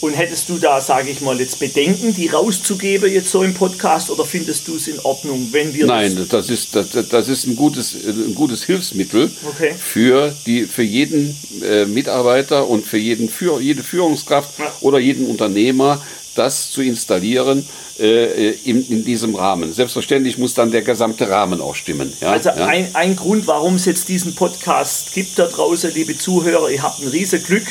Und 0.00 0.14
hättest 0.14 0.48
du 0.48 0.58
da, 0.58 0.80
sage 0.80 1.10
ich 1.10 1.20
mal, 1.22 1.38
jetzt 1.40 1.58
Bedenken, 1.58 2.14
die 2.14 2.28
rauszugeben 2.28 3.12
jetzt 3.12 3.30
so 3.30 3.42
im 3.42 3.52
Podcast 3.54 4.10
oder 4.10 4.24
findest 4.24 4.68
du 4.68 4.76
es 4.76 4.86
in 4.88 4.98
Ordnung, 5.00 5.48
wenn 5.52 5.74
wir 5.74 5.86
Nein, 5.86 6.14
das, 6.16 6.28
das 6.28 6.50
ist, 6.50 6.74
das, 6.76 6.86
das 7.08 7.28
ist 7.28 7.46
ein, 7.46 7.56
gutes, 7.56 7.94
ein 8.06 8.34
gutes 8.34 8.62
Hilfsmittel 8.64 9.30
Okay. 9.44 9.74
für, 9.78 10.32
die, 10.46 10.64
für 10.66 10.84
jeden 10.84 11.36
äh, 11.68 11.84
Mitarbeiter 11.86 12.68
und 12.68 12.86
für 12.86 12.98
jeden, 12.98 13.28
für 13.28 13.60
jede 13.60 13.82
Führungskraft 13.82 14.58
Ja. 14.58 14.72
oder 14.82 14.98
jeden 15.00 15.26
Unternehmer, 15.26 16.00
das 16.38 16.70
zu 16.70 16.82
installieren 16.82 17.68
äh, 17.98 18.52
in, 18.64 18.86
in 18.88 19.04
diesem 19.04 19.34
Rahmen. 19.34 19.72
Selbstverständlich 19.72 20.38
muss 20.38 20.54
dann 20.54 20.70
der 20.70 20.82
gesamte 20.82 21.28
Rahmen 21.28 21.60
auch 21.60 21.74
stimmen. 21.74 22.12
Ja? 22.20 22.30
Also 22.30 22.50
ja? 22.50 22.66
ein, 22.66 22.94
ein 22.94 23.16
Grund, 23.16 23.46
warum 23.46 23.74
es 23.74 23.84
jetzt 23.84 24.08
diesen 24.08 24.34
Podcast 24.34 25.12
gibt 25.14 25.38
da 25.38 25.46
draußen, 25.46 25.92
liebe 25.94 26.16
Zuhörer, 26.16 26.70
ihr 26.70 26.82
habt 26.82 27.02
ein 27.02 27.08
riesen 27.08 27.42
Glück. 27.42 27.66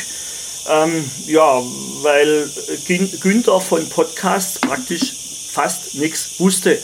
Ähm, 0.69 1.09
ja, 1.27 1.61
weil 2.01 2.49
Gün- 2.87 3.19
Günther 3.21 3.61
von 3.61 3.87
Podcasts 3.87 4.59
praktisch 4.59 5.13
fast 5.49 5.95
nichts 5.95 6.31
wusste. 6.39 6.77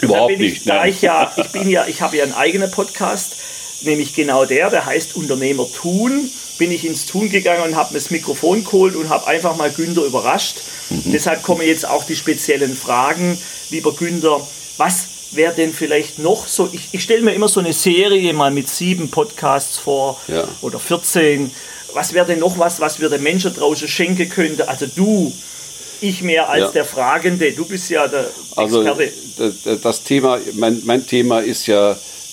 Überhaupt 0.00 0.32
ich, 0.32 0.38
nicht, 0.38 0.68
Da 0.68 0.74
nein. 0.76 0.90
ich 0.90 1.00
ja, 1.00 1.32
ich 1.36 1.48
bin 1.48 1.68
ja, 1.70 1.86
ich 1.86 2.02
habe 2.02 2.16
ja 2.18 2.24
einen 2.24 2.34
eigenen 2.34 2.70
Podcast, 2.70 3.36
nämlich 3.82 4.14
genau 4.14 4.44
der, 4.44 4.68
der 4.68 4.84
heißt 4.84 5.16
Unternehmer 5.16 5.66
tun. 5.72 6.30
Bin 6.58 6.70
ich 6.70 6.84
ins 6.84 7.06
Tun 7.06 7.28
gegangen 7.30 7.62
und 7.64 7.76
habe 7.76 7.92
mir 7.94 7.98
das 8.00 8.10
Mikrofon 8.10 8.62
geholt 8.64 8.94
und 8.94 9.08
habe 9.08 9.26
einfach 9.26 9.56
mal 9.56 9.70
Günther 9.70 10.02
überrascht. 10.04 10.58
Mhm. 10.90 11.12
Deshalb 11.12 11.42
kommen 11.42 11.62
jetzt 11.66 11.86
auch 11.88 12.04
die 12.04 12.14
speziellen 12.16 12.76
Fragen, 12.76 13.38
lieber 13.70 13.92
Günther. 13.94 14.46
Was 14.76 15.06
wäre 15.32 15.54
denn 15.54 15.72
vielleicht 15.72 16.18
noch 16.18 16.46
so? 16.46 16.68
Ich, 16.72 16.88
ich 16.92 17.02
stelle 17.02 17.22
mir 17.22 17.32
immer 17.34 17.48
so 17.48 17.60
eine 17.60 17.72
Serie 17.72 18.32
mal 18.34 18.50
mit 18.50 18.68
sieben 18.68 19.10
Podcasts 19.10 19.78
vor 19.78 20.20
Ja. 20.28 20.46
oder 20.60 20.78
14. 20.78 21.50
Was 21.94 22.12
wäre 22.12 22.26
denn 22.26 22.38
noch 22.38 22.58
was, 22.58 22.80
was 22.80 23.00
wir 23.00 23.08
den 23.08 23.22
Menschen 23.22 23.54
draußen 23.54 23.88
schenken 23.88 24.28
könnten? 24.28 24.62
Also 24.62 24.86
du, 24.86 25.32
ich 26.00 26.22
mehr 26.22 26.48
als 26.48 26.60
Ja. 26.60 26.70
der 26.70 26.84
Fragende. 26.84 27.52
Du 27.52 27.64
bist 27.64 27.88
ja 27.90 28.06
der 28.08 28.28
Also 28.56 28.82
Experte. 28.82 29.12
das 29.82 30.02
Thema, 30.02 30.38
mein, 30.54 30.80
mein 30.84 31.06
Thema 31.06 31.40
ist 31.40 31.66
ja 31.66 31.92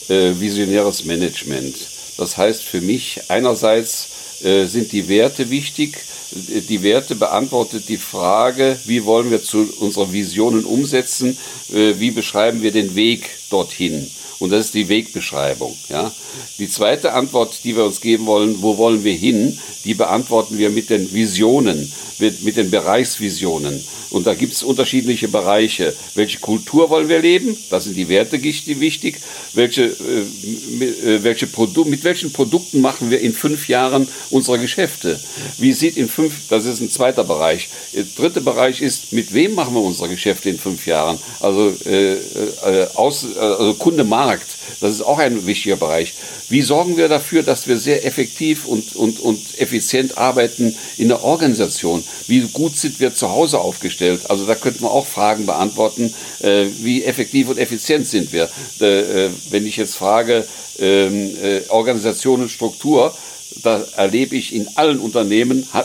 äh, 0.10 0.32
visionäres 0.40 1.06
Management. 1.06 1.76
Das 2.20 2.36
heißt 2.36 2.64
für 2.64 2.82
mich 2.82 3.22
einerseits 3.30 4.10
äh, 4.44 4.66
sind 4.66 4.92
die 4.92 5.08
Werte 5.08 5.50
wichtig. 5.50 6.04
Die 6.32 6.84
Werte 6.84 7.16
beantwortet 7.16 7.88
die 7.88 7.98
Frage, 7.98 8.78
wie 8.84 9.06
wollen 9.06 9.32
wir 9.32 9.42
zu 9.42 9.74
unserer 9.80 10.12
Visionen 10.12 10.66
umsetzen, 10.66 11.38
äh, 11.74 11.94
wie 11.98 12.12
beschreiben 12.12 12.62
wir 12.62 12.74
den 12.74 12.94
Weg 12.96 13.30
dorthin. 13.50 14.12
Und 14.40 14.52
das 14.52 14.68
ist 14.68 14.74
die 14.74 14.88
Wegbeschreibung. 14.88 15.78
Ja? 15.90 16.12
Die 16.58 16.70
zweite 16.70 17.14
Antwort, 17.14 17.60
die 17.64 17.76
wir 17.76 17.86
uns 17.86 18.02
geben 18.02 18.26
wollen, 18.26 18.62
wo 18.62 18.78
wollen 18.78 19.04
wir 19.04 19.14
hin, 19.14 19.60
die 19.84 19.94
beantworten 19.94 20.58
wir 20.58 20.70
mit 20.70 20.90
den 20.90 21.14
Visionen, 21.14 21.92
mit, 22.20 22.44
mit 22.44 22.58
den 22.58 22.72
Bereichsvisionen. 22.72 23.84
Und 24.12 24.26
da 24.26 24.34
gibt 24.34 24.54
es 24.54 24.64
unterschiedliche 24.64 25.28
Bereiche. 25.28 25.96
Welche 26.16 26.40
Kultur 26.40 26.90
wollen 26.90 27.10
wir 27.10 27.20
leben? 27.20 27.56
Das 27.70 27.84
sind 27.84 27.96
die 27.96 28.10
Werte 28.10 28.42
wichtig. 28.42 29.18
Welche, 29.54 29.84
äh, 29.84 30.84
äh, 30.84 31.24
welche 31.24 31.46
Produ 31.46 31.86
mit 31.86 32.04
welchen 32.04 32.32
Produkten 32.32 32.82
machen 32.82 33.12
wir 33.12 33.20
in 33.20 33.34
fünf 33.34 33.68
Jahren 33.68 34.08
unsere 34.32 34.58
Geschäfte? 34.58 35.20
Wie 35.60 35.74
sieht 35.74 35.96
in 35.96 36.10
fünf, 36.10 36.34
das 36.50 36.66
ist 36.66 36.80
ein 36.80 36.90
zweiter 36.90 37.24
Bereich. 37.24 37.70
Der 37.94 38.06
dritte 38.16 38.42
Bereich 38.42 38.82
ist, 38.82 39.14
mit 39.14 39.34
wem 39.34 39.54
machen 39.54 39.76
wir 39.76 39.82
unsere 39.82 40.10
Geschäfte 40.10 40.50
in 40.50 40.58
fünf 40.58 40.88
Jahren? 40.88 41.20
Also, 41.40 41.74
äh, 41.86 42.14
äh, 42.14 42.88
aus, 42.96 43.26
äh, 43.36 43.40
also 43.40 43.76
Kunde 43.76 44.04
Markt, 44.30 44.58
das 44.80 44.92
ist 44.94 45.02
auch 45.02 45.18
ein 45.18 45.48
wichtiger 45.48 45.76
Bereich. 45.76 46.14
Wie 46.50 46.62
sorgen 46.62 46.98
wir 46.98 47.08
dafür, 47.08 47.42
dass 47.42 47.68
wir 47.68 47.78
sehr 47.78 48.06
effektiv 48.06 48.66
und, 48.66 48.96
und, 48.96 49.20
und 49.20 49.40
effizient 49.58 50.20
arbeiten 50.20 50.76
in 50.98 51.08
der 51.08 51.24
Organisation? 51.24 52.04
Wie 52.28 52.42
gut 52.42 52.78
sind 52.78 53.00
wir 53.00 53.16
zu 53.16 53.32
Hause 53.32 53.60
aufgestellt? 53.60 54.30
Also 54.30 54.46
da 54.46 54.54
könnten 54.54 54.82
wir 54.82 54.92
auch 54.92 55.08
Fragen 55.08 55.48
beantworten, 55.48 56.14
äh, 56.42 56.66
wie 56.82 57.04
effektiv 57.04 57.50
und 57.50 57.58
effizient 57.58 58.06
sind 58.06 58.32
wir? 58.32 58.50
Äh, 58.80 59.26
äh, 59.26 59.30
wenn 59.50 59.66
ich 59.66 59.78
jetzt 59.78 59.96
frage, 59.96 60.48
ähm, 60.78 61.36
äh, 61.42 61.62
Organisation 61.70 62.42
und 62.42 62.50
Struktur, 62.50 63.18
da 63.64 63.84
erlebe 63.96 64.36
ich 64.36 64.54
in 64.54 64.68
allen 64.76 65.00
Unternehmen 65.00 65.68
äh, 65.74 65.84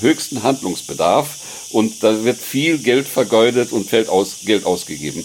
höchsten 0.00 0.42
Handlungsbedarf 0.42 1.28
und 1.70 2.02
da 2.02 2.24
wird 2.24 2.40
viel 2.40 2.78
Geld 2.78 3.06
vergeudet 3.06 3.70
und 3.70 3.88
fällt 3.88 4.08
aus, 4.08 4.36
Geld 4.46 4.64
ausgegeben. 4.64 5.24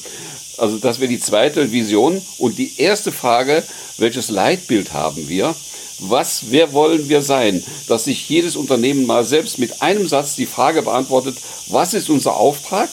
Also 0.57 0.77
das 0.77 0.99
wäre 0.99 1.09
die 1.09 1.19
zweite 1.19 1.71
Vision. 1.71 2.21
Und 2.37 2.57
die 2.57 2.73
erste 2.77 3.11
Frage, 3.11 3.63
welches 3.97 4.29
Leitbild 4.29 4.93
haben 4.93 5.29
wir? 5.29 5.55
Was, 5.99 6.51
wer 6.51 6.73
wollen 6.73 7.09
wir 7.09 7.21
sein? 7.21 7.63
Dass 7.87 8.03
sich 8.03 8.29
jedes 8.29 8.55
Unternehmen 8.55 9.05
mal 9.05 9.25
selbst 9.25 9.57
mit 9.57 9.81
einem 9.81 10.07
Satz 10.07 10.35
die 10.35 10.45
Frage 10.45 10.83
beantwortet, 10.83 11.37
was 11.67 11.93
ist 11.93 12.09
unser 12.09 12.35
Auftrag? 12.35 12.89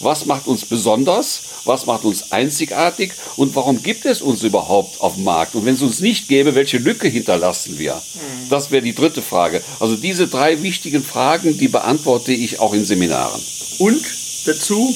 Was 0.00 0.24
macht 0.24 0.46
uns 0.46 0.64
besonders? 0.64 1.42
Was 1.64 1.84
macht 1.86 2.04
uns 2.04 2.32
einzigartig? 2.32 3.12
Und 3.36 3.54
warum 3.54 3.82
gibt 3.82 4.06
es 4.06 4.22
uns 4.22 4.42
überhaupt 4.42 5.00
auf 5.00 5.14
dem 5.14 5.24
Markt? 5.24 5.54
Und 5.54 5.66
wenn 5.66 5.74
es 5.74 5.82
uns 5.82 6.00
nicht 6.00 6.26
gäbe, 6.26 6.54
welche 6.54 6.78
Lücke 6.78 7.06
hinterlassen 7.06 7.78
wir? 7.78 8.00
Das 8.48 8.70
wäre 8.70 8.82
die 8.82 8.94
dritte 8.94 9.20
Frage. 9.22 9.62
Also 9.78 9.96
diese 9.96 10.26
drei 10.26 10.62
wichtigen 10.62 11.04
Fragen, 11.04 11.58
die 11.58 11.68
beantworte 11.68 12.32
ich 12.32 12.60
auch 12.60 12.72
in 12.72 12.84
Seminaren. 12.84 13.40
Und 13.78 14.02
dazu 14.46 14.92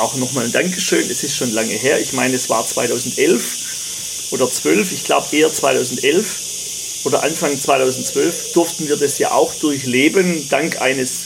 auch 0.00 0.16
nochmal 0.16 0.44
ein 0.44 0.52
Dankeschön. 0.52 1.08
Es 1.10 1.22
ist 1.22 1.36
schon 1.36 1.52
lange 1.52 1.72
her. 1.72 2.00
Ich 2.00 2.12
meine, 2.12 2.34
es 2.34 2.48
war 2.48 2.66
2011 2.66 4.30
oder 4.32 4.50
12. 4.50 4.92
Ich 4.92 5.04
glaube 5.04 5.26
eher 5.36 5.52
2011 5.52 7.04
oder 7.04 7.22
Anfang 7.22 7.58
2012 7.58 8.52
durften 8.52 8.88
wir 8.88 8.96
das 8.96 9.18
ja 9.18 9.32
auch 9.32 9.54
durchleben, 9.54 10.46
dank 10.50 10.80
eines 10.80 11.24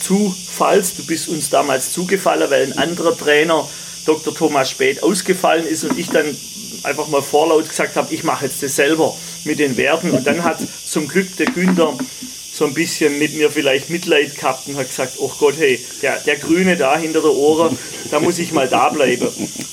Zufalls. 0.00 0.94
Du 0.94 1.04
bist 1.04 1.28
uns 1.28 1.50
damals 1.50 1.92
zugefallen, 1.92 2.50
weil 2.50 2.62
ein 2.64 2.78
anderer 2.78 3.16
Trainer, 3.16 3.68
Dr. 4.06 4.34
Thomas 4.34 4.70
Spät, 4.70 5.02
ausgefallen 5.02 5.66
ist 5.66 5.84
und 5.84 5.98
ich 5.98 6.08
dann 6.08 6.36
einfach 6.82 7.08
mal 7.08 7.22
vorlaut 7.22 7.68
gesagt 7.68 7.96
habe, 7.96 8.14
ich 8.14 8.24
mache 8.24 8.46
jetzt 8.46 8.62
das 8.62 8.76
selber 8.76 9.16
mit 9.44 9.58
den 9.58 9.76
Werten. 9.76 10.12
Und 10.12 10.26
dann 10.26 10.44
hat 10.44 10.58
zum 10.86 11.08
Glück 11.08 11.36
der 11.36 11.46
Günther 11.46 11.98
so 12.60 12.66
ein 12.66 12.74
bisschen 12.74 13.18
mit 13.18 13.34
mir 13.34 13.50
vielleicht 13.50 13.88
Mitleid 13.88 14.36
gehabt 14.36 14.68
und 14.68 14.76
hat 14.76 14.88
gesagt, 14.88 15.14
oh 15.16 15.32
Gott, 15.38 15.54
hey, 15.56 15.82
der, 16.02 16.18
der 16.20 16.36
Grüne 16.36 16.76
da 16.76 16.98
hinter 16.98 17.22
der 17.22 17.32
Ohren, 17.32 17.78
da 18.10 18.20
muss 18.20 18.38
ich 18.38 18.52
mal 18.52 18.68
da 18.68 18.90
bleiben. 18.90 19.28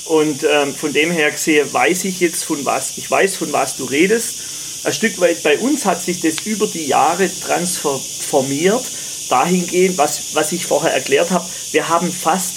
Und 0.06 0.42
ähm, 0.50 0.74
von 0.74 0.94
dem 0.94 1.10
her 1.10 1.30
gesehen 1.30 1.70
weiß 1.70 2.06
ich 2.06 2.20
jetzt 2.20 2.44
von 2.44 2.64
was, 2.64 2.96
ich 2.96 3.10
weiß 3.10 3.36
von 3.36 3.52
was 3.52 3.76
du 3.76 3.84
redest. 3.84 4.38
Ein 4.84 4.94
Stück 4.94 5.20
weit 5.20 5.42
bei 5.42 5.58
uns 5.58 5.84
hat 5.84 6.00
sich 6.00 6.22
das 6.22 6.46
über 6.46 6.66
die 6.66 6.86
Jahre 6.86 7.28
transformiert, 7.28 8.90
dahingehend, 9.28 9.98
was, 9.98 10.34
was 10.34 10.52
ich 10.52 10.64
vorher 10.64 10.94
erklärt 10.94 11.30
habe. 11.30 11.44
Wir 11.72 11.90
haben 11.90 12.10
fast 12.10 12.54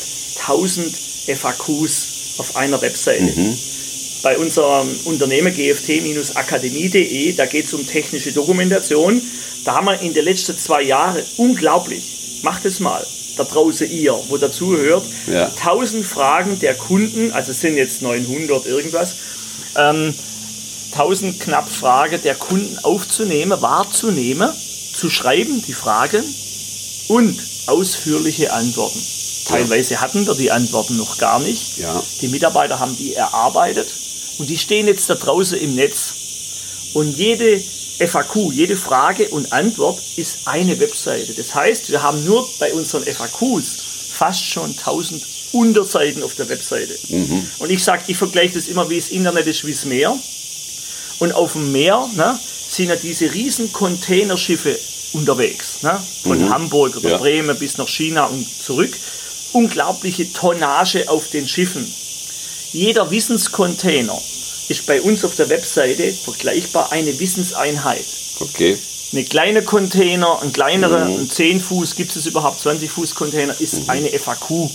1000 0.48 0.96
FAQs 1.28 2.08
auf 2.38 2.56
einer 2.56 2.82
Webseite. 2.82 3.34
Bei 4.24 4.38
unserem 4.38 4.88
Unternehmen 5.04 5.54
gft-akademie.de, 5.54 7.34
da 7.34 7.48
geht 7.48 7.66
es 7.66 7.74
um 7.74 7.86
technische 7.86 8.32
Dokumentation. 8.32 9.22
Da 9.64 9.76
haben 9.76 9.86
wir 9.86 10.00
in 10.02 10.14
den 10.14 10.26
letzten 10.26 10.58
zwei 10.58 10.82
Jahren 10.82 11.22
unglaublich, 11.38 12.40
macht 12.44 12.66
es 12.66 12.80
mal, 12.80 13.06
da 13.38 13.44
draußen 13.44 13.90
ihr, 13.92 14.18
wo 14.28 14.38
dazu 14.38 14.76
hört, 14.76 15.06
Ja. 15.28 15.50
1000 15.50 16.06
Fragen 16.06 16.60
der 16.60 16.74
Kunden, 16.76 17.32
also 17.32 17.52
es 17.52 17.62
sind 17.62 17.78
jetzt 17.78 18.02
900 18.02 18.66
irgendwas, 18.66 19.16
ähm, 19.78 20.14
1000 20.92 21.40
knapp 21.40 21.70
Fragen 21.70 22.22
der 22.24 22.36
Kunden 22.36 22.78
aufzunehmen, 22.84 23.62
wahrzunehmen, 23.62 24.50
zu 24.94 25.10
schreiben, 25.10 25.64
die 25.66 25.74
Fragen 25.74 26.24
und 27.08 27.40
ausführliche 27.68 28.52
Antworten. 28.52 29.00
Teilweise 29.46 30.02
hatten 30.02 30.26
wir 30.26 30.36
die 30.36 30.52
Antworten 30.52 30.98
noch 30.98 31.18
gar 31.18 31.40
nicht. 31.40 31.78
Ja. 31.78 32.02
Die 32.22 32.28
Mitarbeiter 32.28 32.80
haben 32.80 32.96
die 32.98 33.14
erarbeitet 33.14 33.88
und 34.38 34.50
die 34.50 34.58
stehen 34.58 34.88
jetzt 34.88 35.10
da 35.10 35.16
draußen 35.16 35.58
im 35.58 35.76
Netz. 35.76 36.14
Und 36.94 37.18
jede 37.18 37.62
FAQ, 38.08 38.52
jede 38.52 38.76
Frage 38.76 39.30
und 39.30 39.52
Antwort 39.54 40.00
ist 40.16 40.40
eine 40.46 40.80
Webseite. 40.80 41.34
Das 41.34 41.54
heißt, 41.54 41.92
wir 41.92 42.02
haben 42.02 42.24
nur 42.26 42.48
bei 42.60 42.74
unseren 42.74 43.04
FAQs 43.04 43.78
fast 44.14 44.44
schon 44.44 44.72
1000 44.72 45.24
Unterseiten 45.54 46.24
auf 46.24 46.36
der 46.36 46.48
Webseite. 46.50 46.98
Und 47.60 47.70
ich 47.70 47.84
sage, 47.84 48.04
ich 48.08 48.18
vergleiche 48.18 48.54
das 48.56 48.68
immer, 48.68 48.90
wie 48.90 48.98
das 48.98 49.10
Internet 49.10 49.48
ist 49.48 49.66
wie 49.66 49.72
das 49.72 49.86
Meer. 49.86 50.18
Und 51.20 51.34
auf 51.34 51.54
dem 51.54 51.72
Meer 51.72 52.08
ne, 52.16 52.40
sind 52.70 52.90
ja 52.90 52.96
diese 52.96 53.34
riesen 53.34 53.72
Containerschiffe 53.74 54.78
unterwegs. 55.14 55.82
Ne? 55.84 56.02
Von 56.24 56.50
Hamburg 56.50 56.96
oder 56.98 57.12
Ja. 57.12 57.18
Bremen 57.18 57.58
bis 57.60 57.78
nach 57.78 57.88
China 57.88 58.26
und 58.26 58.48
zurück. 58.64 58.94
Unglaubliche 59.54 60.32
Tonnage 60.32 61.10
auf 61.10 61.30
den 61.30 61.48
Schiffen. 61.48 61.86
Jeder 62.72 63.12
Wissenscontainer 63.12 64.18
ist 64.70 64.86
bei 64.86 65.02
uns 65.02 65.26
auf 65.26 65.36
der 65.36 65.50
Webseite 65.50 66.12
vergleichbar 66.12 66.92
eine 66.92 67.20
Wissenseinheit. 67.20 68.06
Okay. 68.40 68.78
Eine 69.14 69.26
kleine 69.26 69.62
Container, 69.64 70.42
ein 70.42 70.54
kleinerer, 70.54 71.06
ein 71.06 71.30
10 71.30 71.60
Fuß, 71.60 71.96
gibt 71.96 72.16
es 72.16 72.26
überhaupt 72.26 72.62
20 72.62 72.90
Fuß 72.90 73.14
Container, 73.16 73.54
ist 73.60 73.90
eine 73.90 74.08
FAQ. 74.08 74.70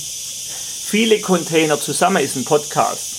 Viele 0.84 1.20
Container 1.20 1.80
zusammen 1.80 2.22
ist 2.22 2.36
ein 2.36 2.44
Podcast. 2.44 3.16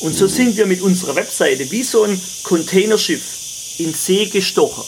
Und 0.00 0.14
so 0.16 0.26
sind 0.26 0.56
wir 0.56 0.66
mit 0.66 0.80
unserer 0.80 1.16
Webseite 1.16 1.70
wie 1.70 1.82
so 1.82 2.04
ein 2.04 2.20
Containerschiff 2.42 3.22
in 3.78 3.92
See 3.92 4.26
gestochen. 4.26 4.84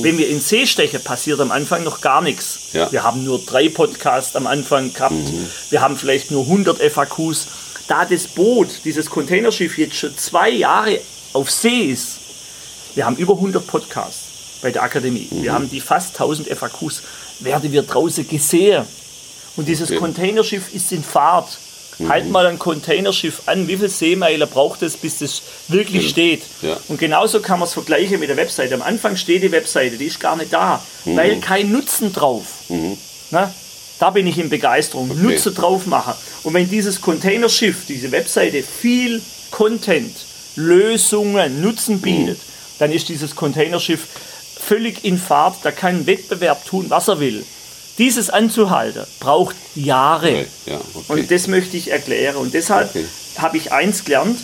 Wenn 0.00 0.16
wir 0.16 0.28
in 0.28 0.40
See 0.40 0.66
stechen, 0.66 1.02
passiert 1.02 1.40
am 1.40 1.50
Anfang 1.50 1.84
noch 1.84 2.00
gar 2.00 2.22
nichts. 2.22 2.58
Ja. 2.72 2.90
Wir 2.90 3.02
haben 3.02 3.24
nur 3.24 3.38
drei 3.44 3.68
Podcasts 3.68 4.34
am 4.34 4.46
Anfang 4.46 4.94
gehabt. 4.94 5.30
Wir 5.68 5.82
haben 5.82 5.98
vielleicht 5.98 6.30
nur 6.30 6.44
100 6.44 6.80
FAQs. 6.90 7.48
Da 7.88 8.04
das 8.04 8.28
Boot, 8.28 8.68
dieses 8.84 9.08
Containerschiff 9.08 9.78
jetzt 9.78 9.96
schon 9.96 10.16
zwei 10.16 10.50
Jahre 10.50 11.00
auf 11.32 11.50
See 11.50 11.86
ist, 11.90 12.18
wir 12.94 13.06
haben 13.06 13.16
über 13.16 13.34
100 13.34 13.66
Podcasts 13.66 14.22
bei 14.62 14.70
der 14.70 14.82
Akademie. 14.82 15.28
Wir 15.30 15.52
haben 15.52 15.70
die 15.70 15.80
fast 15.80 16.10
1000 16.20 16.48
FAQs. 16.48 17.02
Werden 17.40 17.72
wir 17.72 17.82
draußen 17.82 18.26
gesehen. 18.28 18.84
Und 19.56 19.66
dieses 19.68 19.90
Okay. 19.90 19.98
Containerschiff 20.00 20.74
ist 20.74 20.92
in 20.92 21.02
Fahrt. 21.02 21.58
Halt 22.08 22.30
mal 22.30 22.46
ein 22.46 22.58
Containerschiff 22.60 23.42
an. 23.46 23.66
Wie 23.66 23.76
viele 23.76 23.88
Seemeilen 23.88 24.48
braucht 24.48 24.82
es, 24.82 24.96
bis 24.96 25.18
das 25.18 25.42
wirklich 25.66 26.08
steht? 26.08 26.42
Ja. 26.62 26.76
Und 26.86 26.98
genauso 27.00 27.40
kann 27.40 27.58
man 27.58 27.66
es 27.66 27.74
vergleichen 27.74 28.20
mit 28.20 28.28
der 28.28 28.36
Webseite. 28.36 28.74
Am 28.74 28.82
Anfang 28.82 29.16
steht 29.16 29.42
die 29.42 29.50
Webseite, 29.50 29.96
die 29.96 30.04
ist 30.06 30.20
gar 30.20 30.36
nicht 30.36 30.52
da, 30.52 30.80
weil 31.06 31.40
kein 31.40 31.72
Nutzen 31.72 32.12
drauf. 32.12 32.44
Na, 33.30 33.52
da 33.98 34.10
bin 34.10 34.26
ich 34.26 34.38
in 34.38 34.48
Begeisterung. 34.48 35.08
Nutzen 35.22 35.54
drauf 35.54 35.86
machen. 35.86 36.14
Und 36.44 36.54
wenn 36.54 36.68
dieses 36.68 37.00
Containerschiff, 37.00 37.86
diese 37.86 38.12
Webseite 38.12 38.62
viel 38.62 39.20
Content, 39.50 40.14
Lösungen, 40.56 41.60
Nutzen 41.60 42.00
bietet, 42.00 42.38
dann 42.78 42.92
ist 42.92 43.08
dieses 43.08 43.34
Containerschiff 43.34 44.06
völlig 44.60 45.04
in 45.04 45.18
Fahrt. 45.18 45.56
Da 45.62 45.70
kann 45.72 45.96
ein 46.00 46.06
Wettbewerb 46.06 46.64
tun, 46.66 46.86
was 46.88 47.08
er 47.08 47.20
will. 47.20 47.44
Dieses 47.98 48.30
anzuhalten 48.30 49.04
braucht 49.18 49.56
Jahre. 49.74 50.28
Okay, 50.28 50.46
ja, 50.66 50.80
okay. 50.94 51.04
Und 51.20 51.30
das 51.30 51.48
möchte 51.48 51.76
ich 51.76 51.90
erklären. 51.90 52.36
Und 52.36 52.54
deshalb 52.54 52.90
Okay. 52.90 53.04
habe 53.38 53.56
ich 53.56 53.72
eins 53.72 54.04
gelernt, 54.04 54.38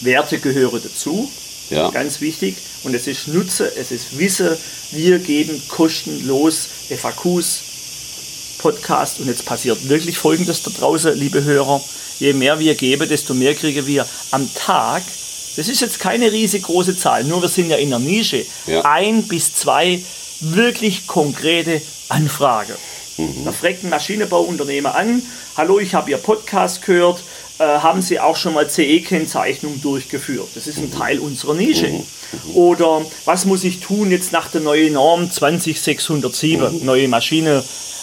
Werte 0.00 0.38
gehören 0.38 0.80
dazu, 0.82 1.30
ja. 1.70 1.90
ganz 1.90 2.20
wichtig. 2.20 2.56
Und 2.82 2.94
es 2.94 3.06
ist 3.06 3.28
Nutze, 3.28 3.70
es 3.76 3.90
ist 3.92 4.18
Wissen. 4.18 4.56
Wir 4.92 5.18
geben 5.18 5.60
kostenlos 5.68 6.68
FAQs, 6.96 7.60
Podcast. 8.58 9.20
Und 9.20 9.28
jetzt 9.28 9.44
passiert 9.44 9.88
wirklich 9.88 10.18
Folgendes 10.18 10.62
da 10.62 10.70
draußen, 10.70 11.16
liebe 11.18 11.44
Hörer. 11.44 11.80
Je 12.18 12.32
mehr 12.32 12.58
wir 12.58 12.74
geben, 12.74 13.08
desto 13.08 13.32
mehr 13.32 13.54
kriegen 13.54 13.86
wir 13.86 14.06
am 14.32 14.48
Tag. 14.54 15.02
Das 15.56 15.68
ist 15.68 15.80
jetzt 15.80 15.98
keine 15.98 16.30
riesengroße 16.30 16.96
Zahl, 16.96 17.24
nur 17.24 17.42
wir 17.42 17.48
sind 17.48 17.70
ja 17.70 17.76
in 17.76 17.90
der 17.90 17.98
Nische. 17.98 18.44
Ja. 18.66 18.82
Ein 18.84 19.24
bis 19.24 19.54
zwei 19.54 20.02
wirklich 20.40 21.06
konkrete 21.06 21.80
Anfragen. 22.08 22.74
Mhm. 23.16 23.44
Da 23.44 23.52
fragt 23.52 23.82
ein 23.82 23.90
Maschinenbauunternehmer 23.90 24.94
an, 24.94 25.22
hallo, 25.56 25.80
ich 25.80 25.94
habe 25.94 26.10
Ihr 26.10 26.18
Podcast 26.18 26.82
gehört, 26.82 27.22
äh, 27.58 27.64
haben 27.64 28.02
Sie 28.02 28.20
auch 28.20 28.36
schon 28.36 28.54
mal 28.54 28.70
CE-Kennzeichnung 28.70 29.80
durchgeführt? 29.80 30.48
Das 30.54 30.68
ist 30.68 30.78
ein 30.78 30.92
Teil 30.92 31.18
unserer 31.18 31.54
Nische. 31.54 32.04
Oder 32.54 33.04
was 33.24 33.44
muss 33.44 33.64
ich 33.64 33.80
tun 33.80 34.10
jetzt 34.10 34.32
nach 34.32 34.48
der 34.48 34.60
neuen 34.60 34.92
Norm 34.92 35.30
20607, 35.30 36.84
neue 36.84 37.08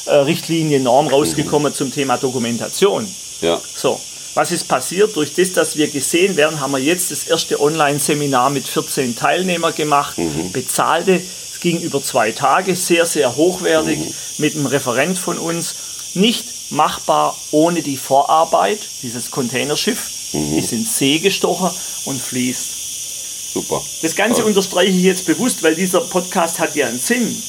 Maschine-Richtlinie, 0.05 0.79
Norm 0.79 1.07
rausgekommen 1.07 1.73
zum 1.73 1.91
Thema 1.91 2.17
Dokumentation? 2.17 3.07
ja. 3.41 3.61
So, 3.75 3.99
was 4.33 4.51
ist 4.51 4.67
passiert? 4.67 5.15
Durch 5.15 5.33
das, 5.33 5.53
dass 5.53 5.77
wir 5.77 5.87
gesehen 5.87 6.35
werden, 6.35 6.59
haben 6.59 6.71
wir 6.71 6.79
jetzt 6.79 7.11
das 7.11 7.23
erste 7.23 7.59
Online-Seminar 7.61 8.49
mit 8.49 8.67
14 8.67 9.15
Teilnehmern 9.15 9.73
gemacht, 9.73 10.17
bezahlte. 10.51 11.21
Es 11.53 11.59
ging 11.61 11.79
über 11.79 12.03
zwei 12.03 12.31
Tage, 12.31 12.75
sehr, 12.75 13.05
sehr 13.05 13.35
hochwertig, 13.35 13.99
mit 14.37 14.55
einem 14.55 14.65
Referent 14.65 15.17
von 15.17 15.37
uns. 15.37 15.75
Nicht 16.15 16.45
machbar 16.71 17.35
ohne 17.51 17.81
die 17.81 17.97
Vorarbeit, 17.97 18.79
dieses 19.03 19.31
Containerschiff, 19.31 20.09
ist 20.57 20.73
in 20.73 20.85
See 20.85 21.19
gestochen 21.19 21.69
und 22.05 22.21
fließt. 22.21 23.53
Super. 23.53 23.81
Das 24.01 24.15
Ganze 24.15 24.41
Toll. 24.41 24.49
unterstreiche 24.49 24.91
ich 24.91 25.03
jetzt 25.03 25.25
bewusst, 25.25 25.63
weil 25.63 25.75
dieser 25.75 26.01
Podcast 26.01 26.59
hat 26.59 26.75
ja 26.75 26.87
einen 26.87 26.99
Sinn. 26.99 27.41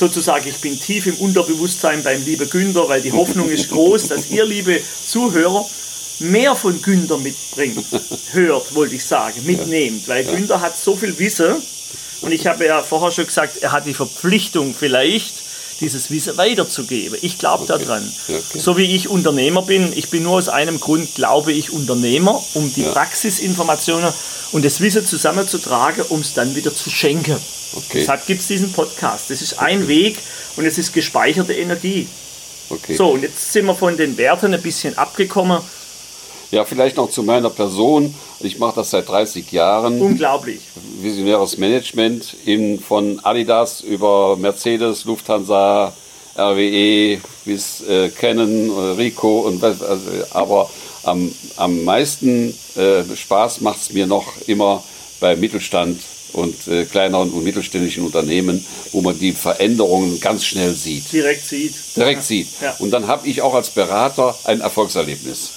Sozusagen, 0.00 0.48
ich 0.48 0.56
bin 0.62 0.80
tief 0.80 1.04
im 1.04 1.16
Unterbewusstsein 1.16 2.02
beim 2.02 2.24
lieben 2.24 2.48
Günther, 2.48 2.88
weil 2.88 3.02
die 3.02 3.12
Hoffnung 3.12 3.50
ist 3.50 3.68
groß, 3.68 4.08
dass 4.08 4.30
ihr, 4.30 4.46
liebe 4.46 4.80
Zuhörer, 5.04 5.68
mehr 6.20 6.56
von 6.56 6.80
Günther 6.80 7.18
mitbringt, 7.18 7.84
hört, 8.32 8.74
wollte 8.74 8.94
ich 8.94 9.04
sagen, 9.04 9.44
mitnehmt, 9.44 10.08
weil 10.08 10.24
Günther 10.24 10.62
hat 10.62 10.78
so 10.78 10.96
viel 10.96 11.18
Wissen 11.18 11.56
und 12.22 12.32
ich 12.32 12.46
habe 12.46 12.64
ja 12.64 12.82
vorher 12.82 13.10
schon 13.10 13.26
gesagt, 13.26 13.58
er 13.58 13.72
hat 13.72 13.84
die 13.84 13.92
Verpflichtung 13.92 14.74
vielleicht, 14.74 15.34
dieses 15.80 16.10
Wissen 16.10 16.36
weiterzugeben. 16.36 17.18
Ich 17.22 17.38
glaube 17.38 17.64
Okay. 17.64 17.84
daran. 17.84 18.12
Okay. 18.28 18.58
So 18.58 18.76
wie 18.76 18.94
ich 18.94 19.08
Unternehmer 19.08 19.62
bin, 19.62 19.92
ich 19.96 20.10
bin 20.10 20.22
nur 20.22 20.34
aus 20.38 20.48
einem 20.48 20.78
Grund, 20.80 21.14
glaube 21.14 21.52
ich, 21.52 21.72
Unternehmer, 21.72 22.40
um 22.54 22.72
die 22.74 22.82
Ja. 22.82 22.92
Praxisinformationen 22.92 24.12
und 24.52 24.64
das 24.64 24.80
Wissen 24.80 25.06
zusammenzutragen, 25.06 26.04
um 26.10 26.20
es 26.20 26.34
dann 26.34 26.54
wieder 26.54 26.74
zu 26.74 26.90
schenken. 26.90 27.36
Okay. 27.76 28.00
Deshalb 28.00 28.26
gibt 28.26 28.40
es 28.40 28.48
diesen 28.48 28.72
Podcast. 28.72 29.30
Das 29.30 29.40
ist 29.42 29.58
ein 29.58 29.86
Weg 29.88 30.18
und 30.56 30.64
es 30.66 30.76
ist 30.78 30.92
gespeicherte 30.92 31.54
Energie. 31.54 32.08
Okay. 32.68 32.94
So, 32.94 33.10
und 33.10 33.22
jetzt 33.22 33.52
sind 33.52 33.66
wir 33.66 33.74
von 33.74 33.96
den 33.96 34.16
Werten 34.16 34.52
ein 34.54 34.62
bisschen 34.62 34.96
abgekommen. 34.98 35.60
Ja, 36.50 36.64
vielleicht 36.64 36.96
noch 36.96 37.10
zu 37.10 37.22
meiner 37.22 37.50
Person. 37.50 38.12
Ich 38.40 38.58
mache 38.58 38.76
das 38.76 38.90
seit 38.90 39.08
30 39.08 39.52
Jahren. 39.52 40.00
Unglaublich. 40.00 40.60
Visionäres 41.00 41.58
Management 41.58 42.34
in, 42.44 42.80
von 42.80 43.20
Adidas 43.24 43.82
über 43.82 44.36
Mercedes, 44.36 45.04
Lufthansa, 45.04 45.92
RWE 46.36 47.20
bis 47.44 47.82
äh, 47.82 48.08
Canon, 48.08 48.70
äh, 48.70 48.80
Rico 49.00 49.40
und 49.40 49.62
was, 49.62 49.82
also, 49.82 50.10
aber 50.30 50.70
am, 51.04 51.30
am 51.56 51.84
meisten 51.84 52.54
äh, 52.76 53.04
Spaß 53.14 53.60
macht 53.60 53.80
es 53.80 53.92
mir 53.92 54.06
noch 54.06 54.26
immer 54.46 54.82
bei 55.20 55.36
Mittelstand 55.36 56.00
und 56.32 56.68
äh, 56.68 56.84
kleineren 56.84 57.30
und 57.30 57.44
mittelständischen 57.44 58.04
Unternehmen, 58.04 58.64
wo 58.92 59.00
man 59.00 59.18
die 59.18 59.32
Veränderungen 59.32 60.20
ganz 60.20 60.44
schnell 60.44 60.74
sieht. 60.74 61.12
Direkt 61.12 61.46
sieht. 61.46 61.74
Direkt 61.96 62.22
sieht. 62.22 62.48
Ja. 62.60 62.74
Und 62.78 62.90
dann 62.90 63.06
habe 63.06 63.26
ich 63.26 63.42
auch 63.42 63.54
als 63.54 63.70
Berater 63.70 64.36
ein 64.44 64.60
Erfolgserlebnis. 64.60 65.50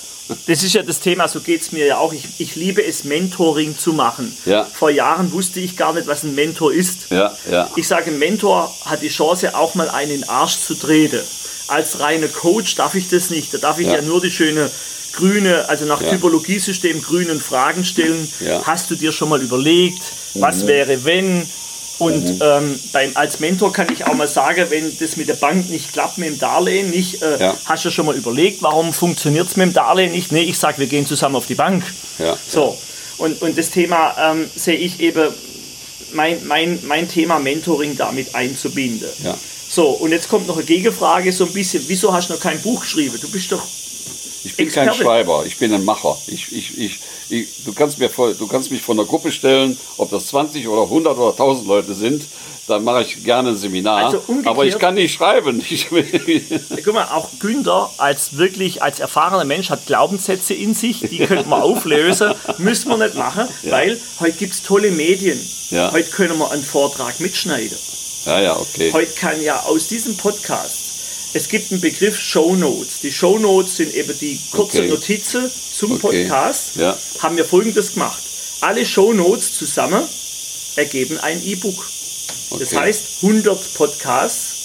Das 0.47 0.63
ist 0.63 0.73
ja 0.73 0.83
das 0.83 0.99
Thema, 0.99 1.27
so 1.27 1.41
geht 1.41 1.61
es 1.61 1.71
mir 1.71 1.85
ja 1.85 1.97
auch. 1.97 2.13
Ich, 2.13 2.23
ich 2.39 2.55
liebe 2.55 2.83
es, 2.83 3.03
Mentoring 3.03 3.77
zu 3.77 3.93
machen. 3.93 4.35
Ja. 4.45 4.63
Vor 4.65 4.89
Jahren 4.89 5.31
wusste 5.33 5.59
ich 5.59 5.75
gar 5.75 5.93
nicht, 5.93 6.07
was 6.07 6.23
ein 6.23 6.33
Mentor 6.33 6.71
ist. 6.73 7.07
Ja, 7.09 7.35
ja. 7.51 7.69
Ich 7.75 7.87
sage, 7.87 8.09
ein 8.11 8.19
Mentor 8.19 8.73
hat 8.85 9.01
die 9.01 9.09
Chance, 9.09 9.55
auch 9.55 9.75
mal 9.75 9.89
einen 9.89 10.11
in 10.11 10.21
den 10.21 10.29
Arsch 10.29 10.59
zu 10.59 10.75
treten. 10.75 11.19
Als 11.67 11.99
reiner 11.99 12.27
Coach 12.27 12.75
darf 12.75 12.95
ich 12.95 13.09
das 13.09 13.29
nicht. 13.29 13.53
Da 13.53 13.57
darf 13.57 13.79
ich 13.79 13.87
ja, 13.87 13.95
Ja. 13.95 14.01
nur 14.01 14.21
die 14.21 14.31
schöne 14.31 14.69
grüne, 15.13 15.67
also 15.69 15.85
nach 15.85 16.01
Ja. 16.01 16.09
Typologiesystem 16.11 17.01
grünen 17.01 17.39
Fragen 17.39 17.83
stellen. 17.85 18.27
Ja. 18.39 18.59
Mhm. 18.59 18.65
Hast 18.67 18.89
du 18.91 18.95
dir 18.95 19.11
schon 19.11 19.29
mal 19.29 19.41
überlegt, 19.41 20.01
was 20.35 20.65
wäre, 20.67 21.03
wenn? 21.05 21.47
Und 21.99 22.41
ähm, 22.41 22.79
beim, 22.91 23.11
als 23.15 23.39
Mentor 23.39 23.71
kann 23.71 23.87
ich 23.93 24.05
auch 24.05 24.13
mal 24.15 24.27
sagen, 24.27 24.65
wenn 24.69 24.97
das 24.97 25.15
mit 25.15 25.29
der 25.29 25.35
Bank 25.35 25.69
nicht 25.69 25.93
klappt, 25.93 26.17
mit 26.17 26.29
dem 26.29 26.39
Darlehen 26.39 26.89
nicht, 26.89 27.21
äh, 27.21 27.39
Ja. 27.39 27.57
hast 27.65 27.85
du 27.85 27.91
schon 27.91 28.05
mal 28.07 28.15
überlegt, 28.15 28.61
warum 28.63 28.91
funktioniert 28.93 29.47
es 29.47 29.55
mit 29.55 29.67
dem 29.67 29.73
Darlehen 29.73 30.11
nicht? 30.11 30.31
Nee, 30.31 30.41
ich 30.41 30.57
sage, 30.57 30.79
wir 30.79 30.87
gehen 30.87 31.05
zusammen 31.05 31.35
auf 31.35 31.45
die 31.45 31.55
Bank. 31.55 31.83
Ja. 32.19 32.37
So, 32.47 32.77
und, 33.19 33.41
und 33.41 33.57
das 33.57 33.69
Thema 33.69 34.15
ähm, 34.31 34.49
sehe 34.55 34.75
ich 34.77 34.99
eben, 34.99 35.29
mein, 36.13 36.45
mein, 36.47 36.79
mein 36.87 37.07
Thema 37.07 37.39
Mentoring 37.39 37.95
damit 37.95 38.33
einzubinden. 38.35 39.07
Ja. 39.23 39.37
So, 39.69 39.89
und 39.89 40.11
jetzt 40.11 40.29
kommt 40.29 40.47
noch 40.47 40.57
eine 40.57 40.65
Gegenfrage, 40.65 41.31
so 41.31 41.45
ein 41.45 41.53
bisschen, 41.53 41.83
wieso 41.87 42.13
hast 42.13 42.29
du 42.29 42.33
noch 42.33 42.39
kein 42.41 42.59
Buch 42.61 42.81
geschrieben? 42.81 43.17
Du 43.21 43.29
bist 43.31 43.51
doch, 43.51 43.63
Ich 44.43 44.55
bin 44.55 44.67
kein 44.69 44.87
Experte. 44.87 45.03
Schreiber, 45.09 45.43
ich 45.47 45.57
bin 45.57 45.73
ein 45.73 45.83
Macher. 45.85 46.17
Ich, 46.27 46.51
ich, 46.51 46.77
ich, 46.77 46.99
ich, 47.29 47.63
du, 47.63 47.73
kannst 47.73 47.99
mir 47.99 48.09
du 48.09 48.47
kannst 48.47 48.71
mich 48.71 48.81
von 48.81 48.97
der 48.97 49.05
Gruppe 49.05 49.31
stellen, 49.31 49.77
ob 49.97 50.11
das 50.11 50.27
20 50.27 50.67
oder 50.67 50.83
100 50.83 51.17
oder 51.17 51.31
1000 51.31 51.67
Leute 51.67 51.93
sind, 51.93 52.23
dann 52.67 52.83
mache 52.83 53.03
ich 53.03 53.23
gerne 53.23 53.49
ein 53.49 53.57
Seminar. 53.57 54.05
Also 54.05 54.21
aber 54.45 54.65
ich 54.65 54.77
kann 54.79 54.95
nicht 54.95 55.13
schreiben. 55.13 55.63
Ich, 55.69 55.89
guck 56.85 56.93
mal, 56.93 57.05
auch 57.05 57.29
Günther 57.39 57.89
als 57.97 58.37
wirklich, 58.37 58.81
als 58.81 58.99
erfahrener 58.99 59.43
Mensch 59.43 59.69
hat 59.69 59.85
Glaubenssätze 59.85 60.53
in 60.53 60.73
sich, 60.73 61.01
die 61.01 61.19
könnte 61.19 61.47
man 61.47 61.61
auflösen, 61.61 62.33
müssen 62.57 62.89
wir 62.89 62.97
nicht 62.97 63.15
machen, 63.15 63.47
weil 63.63 63.99
heute 64.19 64.37
gibt 64.37 64.53
es 64.53 64.63
tolle 64.63 64.91
Medien. 64.91 65.39
Ja. 65.71 65.91
Heute 65.91 66.09
können 66.11 66.37
wir 66.37 66.51
einen 66.51 66.63
Vortrag 66.63 67.19
mitschneiden. 67.19 67.77
ja, 68.25 68.41
ja, 68.41 68.55
okay. 68.55 68.91
Heute 68.93 69.11
kann 69.13 69.41
ja 69.41 69.59
aus 69.61 69.87
diesem 69.87 70.15
Podcast, 70.15 70.82
es 71.33 71.47
gibt 71.49 71.71
einen 71.71 71.81
Begriff 71.81 72.19
Show 72.19 72.55
Notes. 72.55 72.99
Die 73.01 73.11
Show 73.11 73.39
Notes 73.39 73.77
sind 73.77 73.93
eben 73.93 74.17
die 74.19 74.39
kurze 74.51 74.79
Okay. 74.79 74.89
Notizen 74.89 75.49
zum 75.77 75.93
Okay. 75.93 76.01
Podcast. 76.25 76.75
Ja. 76.75 76.97
Haben 77.19 77.37
wir 77.37 77.45
folgendes 77.45 77.93
gemacht. 77.93 78.21
Alle 78.61 78.85
Show 78.85 79.13
Notes 79.13 79.53
zusammen 79.53 80.03
ergeben 80.75 81.17
ein 81.19 81.43
E-Book. 81.45 81.89
Das 82.51 82.69
Okay. 82.73 82.77
heißt, 82.77 83.03
100 83.21 83.73
Podcasts 83.73 84.55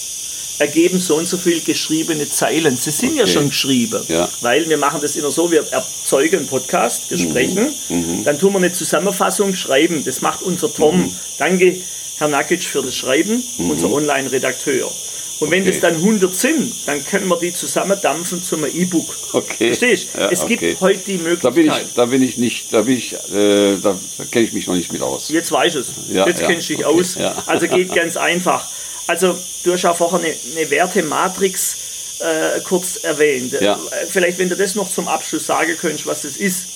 ergeben 0.59 0.99
so 0.99 1.15
und 1.15 1.27
so 1.27 1.37
viel 1.37 1.61
geschriebene 1.61 2.29
Zeilen. 2.29 2.75
Sie 2.77 2.91
sind 2.91 3.15
ja 3.15 3.23
Okay. 3.23 3.31
schon 3.33 3.49
geschrieben, 3.49 4.03
Ja. 4.09 4.29
weil 4.41 4.67
wir 4.69 4.77
machen 4.77 4.99
das 5.01 5.15
immer 5.15 5.31
so, 5.31 5.49
wir 5.51 5.65
erzeugen 5.71 6.39
einen 6.39 6.47
Podcast, 6.47 7.09
wir 7.09 7.17
Mhm. 7.17 7.29
sprechen, 7.29 8.23
dann 8.25 8.37
tun 8.37 8.51
wir 8.53 8.57
eine 8.57 8.71
Zusammenfassung 8.73 9.55
schreiben. 9.55 10.03
Das 10.03 10.21
macht 10.21 10.41
unser 10.43 10.71
Tom. 10.73 10.99
Mhm. 11.03 11.15
Danke, 11.37 11.77
Herr 12.17 12.27
Nakic, 12.27 12.63
für 12.63 12.81
das 12.83 12.95
Schreiben, 12.95 13.41
Mhm. 13.57 13.71
unser 13.71 13.89
Online-Redakteur. 13.91 14.91
Und 15.39 15.51
wenn 15.51 15.61
Okay. 15.61 15.71
das 15.71 15.79
dann 15.79 15.95
100 15.95 16.35
sind, 16.35 16.73
dann 16.85 17.05
können 17.05 17.27
wir 17.27 17.37
die 17.37 17.53
zusammendampfen 17.53 18.43
zum 18.43 18.65
E-Book. 18.65 19.15
Okay. 19.33 19.67
Verstehst 19.67 20.07
du? 20.13 20.19
Ja, 20.19 20.29
es 20.31 20.41
okay. 20.43 20.57
gibt 20.57 20.81
heute 20.81 20.99
die 21.05 21.17
Da 21.41 21.49
bin 21.49 21.65
ich, 21.65 21.71
Möglichkeit. 21.71 21.85
da 21.95 22.05
bin 22.05 22.21
ich 22.21 22.37
nicht, 22.37 22.73
da 22.73 22.81
bin 22.81 22.97
ich, 22.97 23.13
äh, 23.13 23.77
da, 23.77 23.97
da 24.17 24.25
kenne 24.29 24.45
ich 24.45 24.53
mich 24.53 24.67
noch 24.67 24.75
nicht 24.75 24.91
mit 24.91 25.01
aus. 25.01 25.29
Jetzt 25.29 25.51
weiß 25.51 25.75
ich 25.75 25.81
es. 25.81 25.87
Ja, 26.13 26.27
Jetzt 26.27 26.41
ja, 26.41 26.47
kennst 26.47 26.69
du 26.69 26.75
dich 26.75 26.85
okay, 26.85 26.99
aus. 26.99 27.15
ja. 27.15 27.41
Also 27.45 27.67
geht 27.67 27.93
ganz 27.95 28.17
einfach. 28.17 28.67
Also 29.07 29.37
du 29.63 29.73
hast 29.73 29.81
ja 29.83 29.93
vorher 29.93 30.19
eine, 30.19 30.35
eine 30.57 30.69
Wertematrix 30.69 31.77
äh, 32.19 32.59
kurz 32.61 32.97
erwähnt. 32.97 33.53
Äh, 33.53 33.75
Vielleicht, 34.09 34.37
wenn 34.39 34.49
du 34.49 34.55
das 34.57 34.75
noch 34.75 34.89
zum 34.91 35.07
Abschluss 35.07 35.45
sagen 35.45 35.75
könntest, 35.79 36.05
was 36.05 36.23
das 36.23 36.35
ist, 36.37 36.67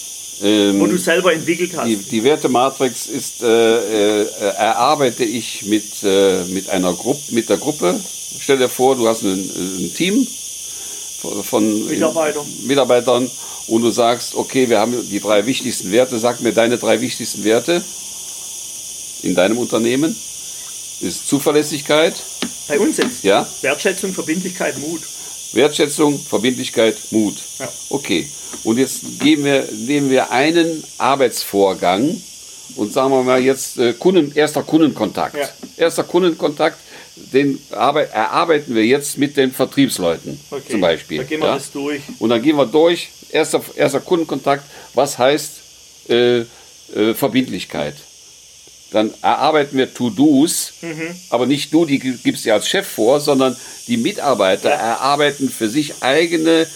Ähm, 0.41 0.79
wo 0.79 0.87
du 0.87 0.97
selber 0.97 1.31
entwickelt 1.33 1.71
hast. 1.75 1.87
Die, 1.87 1.95
die 1.97 2.23
Wertematrix 2.23 3.05
ist, 3.07 3.43
äh, 3.43 4.21
äh, 4.23 4.27
erarbeite 4.57 5.23
ich 5.23 5.63
mit, 5.65 5.85
äh, 6.03 6.43
mit 6.45 6.69
einer 6.69 6.93
Gruppe, 6.93 7.21
mit 7.29 7.49
der 7.49 7.57
Gruppe. 7.57 7.99
Stell 8.39 8.57
dir 8.57 8.67
vor, 8.69 8.95
du 8.95 9.07
hast 9.07 9.21
ein, 9.23 9.37
ein 9.39 9.91
Team 9.95 10.27
von- 11.21 11.43
von 11.43 11.85
Mitarbeiter. 11.87 12.43
Mitarbeitern 12.63 13.29
und 13.67 13.81
du 13.83 13.91
sagst, 13.91 14.35
okay, 14.35 14.67
wir 14.69 14.79
haben 14.79 15.07
die 15.09 15.19
drei 15.19 15.45
wichtigsten 15.45 15.91
Werte. 15.91 16.17
Sag 16.19 16.41
mir 16.41 16.51
deine 16.51 16.77
drei 16.77 16.99
wichtigsten 16.99 17.43
Werte 17.43 17.83
in 19.21 19.35
deinem 19.35 19.57
Unternehmen. 19.57 20.15
Ist 20.99 21.27
Zuverlässigkeit, 21.27 22.15
Bei 22.67 22.79
uns 22.79 22.97
jetzt. 22.97 23.23
ja, 23.23 23.47
Wertschätzung, 23.61 24.13
Verbindlichkeit, 24.13 24.77
Mut. 24.79 25.01
Wertschätzung, 25.53 26.17
Verbindlichkeit, 26.19 26.97
Mut. 27.11 27.35
Ja. 27.59 27.69
Okay. 27.89 28.27
Und 28.63 28.77
jetzt 28.77 29.23
wir, 29.23 29.67
nehmen 29.87 30.09
wir 30.09 30.31
einen 30.31 30.83
Arbeitsvorgang 30.97 32.15
und 32.75 32.93
sagen 32.93 33.11
wir 33.11 33.23
mal 33.23 33.41
jetzt 33.41 33.77
äh, 33.77 33.93
Kunden, 33.93 34.31
erster 34.35 34.63
Kundenkontakt. 34.63 35.35
Ja. 35.35 35.49
Erster 35.77 36.03
Kundenkontakt, 36.03 36.77
den 37.15 37.59
arbeit, 37.71 38.11
erarbeiten 38.13 38.73
wir 38.73 38.85
jetzt 38.85 39.17
mit 39.17 39.37
den 39.37 39.51
Vertriebsleuten 39.51 40.39
Okay. 40.49 40.71
zum 40.71 40.81
Beispiel. 40.81 41.17
Da 41.19 41.23
gehen 41.23 41.41
wir 41.41 41.47
ja? 41.47 41.55
das 41.55 41.71
durch. 41.71 42.01
Und 42.19 42.29
dann 42.29 42.41
gehen 42.41 42.55
wir 42.55 42.65
durch, 42.65 43.09
erster, 43.31 43.61
erster 43.75 43.99
Kundenkontakt, 43.99 44.63
was 44.93 45.17
heißt 45.17 45.51
äh, 46.09 46.39
äh, 46.39 46.45
Verbindlichkeit? 47.13 47.95
Dann 48.93 49.11
erarbeiten 49.23 49.75
wir 49.77 49.93
To-Dos, 49.93 50.73
Mhm. 50.81 51.15
aber 51.29 51.45
nicht 51.47 51.73
du, 51.73 51.83
die 51.85 51.97
gibst 51.99 52.45
dir 52.45 52.53
als 52.53 52.67
Chef 52.69 52.87
vor, 52.87 53.19
sondern 53.19 53.57
die 53.87 53.97
Mitarbeiter 53.97 54.69
Ja. 54.69 54.75
erarbeiten 54.75 55.49
für 55.49 55.67
sich 55.67 55.95
eigene 56.01 56.67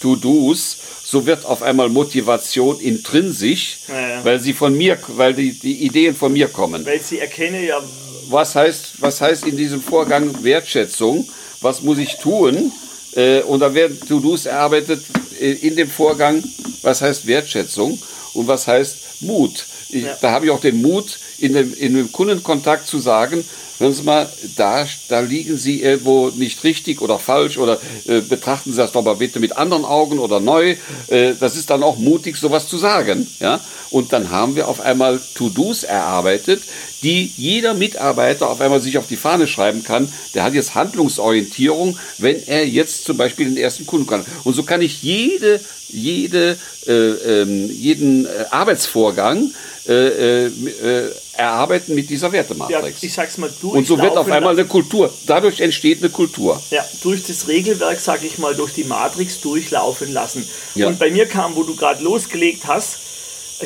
To-Dos. 0.00 0.76
So 1.04 1.26
wird 1.26 1.44
auf 1.44 1.62
einmal 1.62 1.88
Motivation 1.88 2.78
intrinsisch, 2.80 3.78
Ja, 3.88 4.08
ja. 4.08 4.24
weil 4.24 4.38
sie 4.40 4.52
von 4.52 4.76
mir, 4.76 4.98
weil 5.08 5.34
die, 5.34 5.52
die 5.52 5.84
Ideen 5.84 6.14
von 6.14 6.32
mir 6.32 6.48
kommen 6.48 6.84
Weil 6.86 7.00
sie 7.00 7.18
erkennen 7.18 7.64
ja, 7.64 7.80
was 8.28 8.54
heißt, 8.54 8.92
was 9.00 9.20
heißt 9.20 9.46
in 9.46 9.56
diesem 9.56 9.82
Vorgang 9.82 10.42
Wertschätzung? 10.44 11.28
Was 11.60 11.82
muss 11.82 11.98
ich 11.98 12.16
tun? 12.16 12.72
Äh, 13.14 13.40
und 13.42 13.60
da 13.60 13.72
werden 13.74 13.98
To-Dos 14.08 14.46
erarbeitet 14.46 15.02
äh, 15.40 15.52
in 15.52 15.76
dem 15.76 15.88
Vorgang, 15.90 16.42
was 16.82 17.00
heißt 17.02 17.26
Wertschätzung 17.26 17.98
und 18.34 18.46
was 18.46 18.66
heißt 18.66 18.96
Mut. 19.22 19.66
Ich. 19.90 20.06
Da 20.22 20.30
habe 20.30 20.46
ich 20.46 20.50
auch 20.50 20.60
den 20.60 20.80
Mut, 20.80 21.18
in 21.42 21.54
dem, 21.54 21.74
in 21.74 21.94
dem 21.94 22.12
Kundenkontakt 22.12 22.86
zu 22.86 22.98
sagen, 22.98 23.44
hören 23.78 23.92
Sie 23.92 24.02
mal, 24.04 24.28
da, 24.56 24.86
da 25.08 25.20
liegen 25.20 25.56
Sie 25.58 25.82
irgendwo 25.82 26.28
nicht 26.28 26.62
richtig 26.62 27.02
oder 27.02 27.18
falsch 27.18 27.58
oder 27.58 27.80
äh, 28.06 28.20
betrachten 28.20 28.70
Sie 28.70 28.76
das 28.76 28.92
doch 28.92 29.02
mal 29.02 29.16
bitte 29.16 29.40
mit 29.40 29.56
anderen 29.56 29.84
Augen 29.84 30.20
oder 30.20 30.38
neu. 30.38 30.76
Äh, 31.08 31.34
das 31.38 31.56
ist 31.56 31.68
dann 31.70 31.82
auch 31.82 31.98
mutig, 31.98 32.36
sowas 32.36 32.68
zu 32.68 32.78
sagen. 32.78 33.26
Ja? 33.40 33.60
Und 33.90 34.12
dann 34.12 34.30
haben 34.30 34.54
wir 34.54 34.68
auf 34.68 34.80
einmal 34.80 35.20
To-Dos 35.34 35.82
erarbeitet, 35.82 36.62
die 37.02 37.32
jeder 37.36 37.74
Mitarbeiter 37.74 38.48
auf 38.48 38.60
einmal 38.60 38.80
sich 38.80 38.96
auf 38.96 39.08
die 39.08 39.16
Fahne 39.16 39.48
schreiben 39.48 39.82
kann. 39.82 40.10
Der 40.34 40.44
hat 40.44 40.54
jetzt 40.54 40.76
Handlungsorientierung, 40.76 41.98
wenn 42.18 42.40
er 42.46 42.66
jetzt 42.66 43.04
zum 43.04 43.16
Beispiel 43.16 43.46
den 43.46 43.56
ersten 43.56 43.84
Kunden 43.84 44.06
kann. 44.06 44.24
Und 44.44 44.54
so 44.54 44.62
kann 44.62 44.80
ich 44.80 45.02
jede, 45.02 45.60
jede, 45.88 46.56
äh, 46.86 46.92
ähm, 46.92 47.68
jeden 47.68 48.26
äh, 48.26 48.28
Arbeitsvorgang 48.50 49.52
äh, 49.88 50.46
äh, 50.46 51.10
erarbeiten 51.34 51.94
mit 51.94 52.10
dieser 52.10 52.28
ja 52.28 52.32
Wertematrix. 52.34 53.02
ich 53.02 53.12
sag's 53.12 53.38
mal, 53.38 53.50
durch. 53.60 53.74
Und 53.74 53.86
so 53.86 53.98
wird 53.98 54.16
auf 54.16 54.30
einmal 54.30 54.52
eine 54.52 54.66
Kultur. 54.66 55.12
Dadurch 55.26 55.60
entsteht 55.60 55.98
eine 56.00 56.10
Kultur. 56.10 56.62
ja, 56.70 56.84
durch 57.02 57.24
das 57.24 57.48
Regelwerk, 57.48 58.00
sag 58.00 58.22
ich 58.22 58.38
mal, 58.38 58.54
durch 58.54 58.72
die 58.74 58.84
Matrix 58.84 59.40
durchlaufen 59.40 60.12
lassen. 60.12 60.46
Ja. 60.74 60.88
Und 60.88 60.98
bei 60.98 61.10
mir 61.10 61.26
kam, 61.26 61.56
wo 61.56 61.62
du 61.62 61.74
gerade 61.74 62.02
losgelegt 62.02 62.66
hast, 62.66 62.98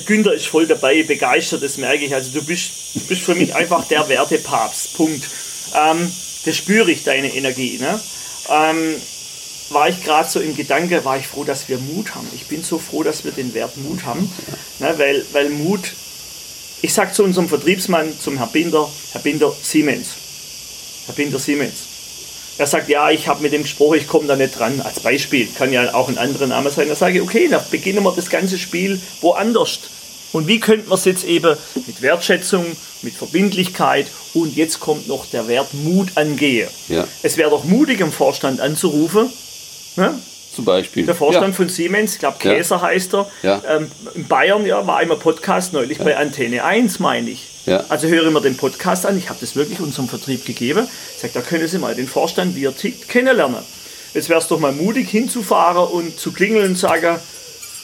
Günther 0.05 0.35
ist 0.35 0.47
voll 0.47 0.67
dabei, 0.67 1.03
begeistert, 1.03 1.63
das 1.63 1.79
merke 1.79 2.05
ich. 2.05 2.15
Also 2.15 2.31
du 2.33 2.45
bist, 2.45 3.09
bist 3.09 3.23
für 3.23 3.35
mich 3.35 3.55
einfach 3.55 3.87
der 3.89 4.09
Wertepapst. 4.09 4.95
Punkt. 4.95 5.25
Ähm, 5.75 6.11
das 6.45 6.57
spüre 6.57 6.91
ich, 6.91 7.03
deine 7.05 7.35
Energie. 7.35 7.79
Ne? 7.79 7.99
Ähm, 8.49 8.95
war 9.71 9.89
ich 9.89 10.05
gerade 10.05 10.29
so 10.29 10.41
im 10.41 10.55
Gedanke, 10.55 11.05
war 11.05 11.19
ich 11.19 11.27
froh, 11.27 11.45
dass 11.45 11.69
wir 11.69 11.79
Mut 11.79 12.15
haben. 12.15 12.29
Ich 12.35 12.47
bin 12.47 12.63
so 12.63 12.79
froh, 12.79 13.03
dass 13.03 13.25
wir 13.25 13.33
den 13.33 13.55
Wert 13.55 13.77
Mut 13.77 14.05
haben, 14.05 14.31
ne? 14.79 14.95
weil, 14.97 15.25
weil 15.33 15.49
Mut, 15.51 15.93
ich 16.87 16.95
sag 16.95 17.13
zu 17.13 17.25
unserem 17.25 17.49
Vertriebsmann, 17.49 18.17
zum 18.17 18.39
Herr 18.39 18.47
Binder, 18.47 18.89
Herr 19.11 19.21
Binder, 19.21 19.53
Siemens. 19.61 20.11
Herr 21.07 21.17
Binder, 21.17 21.41
Siemens. 21.41 21.75
Er 22.59 22.69
sagt, 22.69 22.89
ja, 22.89 23.11
ich 23.11 23.27
habe 23.27 23.43
mit 23.43 23.53
dem 23.53 23.63
gesprochen, 23.63 23.99
ich 23.99 24.07
komme 24.07 24.29
da 24.29 24.37
nicht 24.37 24.57
dran. 24.57 24.81
Als 24.81 25.01
Beispiel, 25.01 25.49
kann 25.59 25.73
ja 25.73 25.95
auch 25.95 26.09
ein 26.09 26.17
anderer 26.17 26.47
Name 26.47 26.71
sein. 26.71 26.89
Da 26.89 26.95
sage 26.95 27.17
ich, 27.17 27.23
okay, 27.23 27.49
dann 27.49 27.61
beginnen 27.73 28.05
wir 28.05 28.13
das 28.13 28.31
ganze 28.31 28.57
Spiel 28.57 29.01
woanders. 29.21 29.81
Und 30.31 30.47
wie 30.47 30.61
könnten 30.61 30.89
wir 30.89 30.95
es 30.95 31.05
jetzt 31.07 31.25
eben 31.25 31.57
mit 31.89 32.03
Wertschätzung, 32.03 32.65
mit 33.03 33.15
Verbindlichkeit 33.15 34.07
und 34.35 34.55
jetzt 34.55 34.79
kommt 34.79 35.09
noch 35.09 35.27
der 35.27 35.49
Wert 35.49 35.75
Mut 35.75 36.11
angehen. 36.15 36.69
Ja. 36.89 37.09
Es 37.25 37.37
wäre 37.37 37.51
doch 37.51 37.65
mutig, 37.65 37.99
im 37.99 38.13
Vorstand 38.13 38.61
anzurufen. 38.61 39.29
Ne? 39.97 40.15
Zum 40.57 40.65
Beispiel. 40.65 41.05
Der 41.07 41.15
Vorstand 41.15 41.49
ja. 41.49 41.53
von 41.53 41.69
Siemens, 41.69 42.15
ich 42.15 42.19
glaube 42.19 42.39
Ja. 42.43 42.55
Käser 42.55 42.81
heißt 42.81 43.15
er, 43.15 43.31
Ja. 43.43 43.63
ähm, 43.69 43.91
in 44.15 44.27
Bayern 44.27 44.65
ja, 44.67 44.87
war 44.87 45.03
immer 45.03 45.17
Podcast 45.17 45.73
neulich 45.75 45.99
bei 45.99 46.17
Antenne 46.17 46.65
1, 46.65 46.99
meine 46.99 47.31
ich. 47.31 47.47
Ja. 47.67 47.85
Also 47.89 48.09
höre 48.09 48.27
immer 48.27 48.41
den 48.41 48.57
Podcast 48.57 49.05
an, 49.07 49.19
ich 49.19 49.29
habe 49.29 49.39
das 49.41 49.55
wirklich 49.55 49.81
unserem 49.81 50.09
Vertrieb 50.09 50.45
gegeben. 50.47 50.89
Sagt, 51.21 51.37
da 51.37 51.41
können 51.43 51.69
Sie 51.69 51.79
mal 51.79 51.95
den 51.95 52.09
Vorstand, 52.09 52.57
wie 52.57 52.65
er 52.65 52.75
tickt, 52.75 53.09
kennenlernen. 53.09 53.61
Jetzt 54.15 54.29
wäre 54.31 54.41
es 54.41 54.49
doch 54.49 54.59
mal 54.59 54.73
mutig 54.73 55.11
hinzufahren 55.11 55.89
und 55.89 56.19
zu 56.19 56.33
klingeln 56.33 56.71
und 56.71 56.79
sagen, 56.79 57.19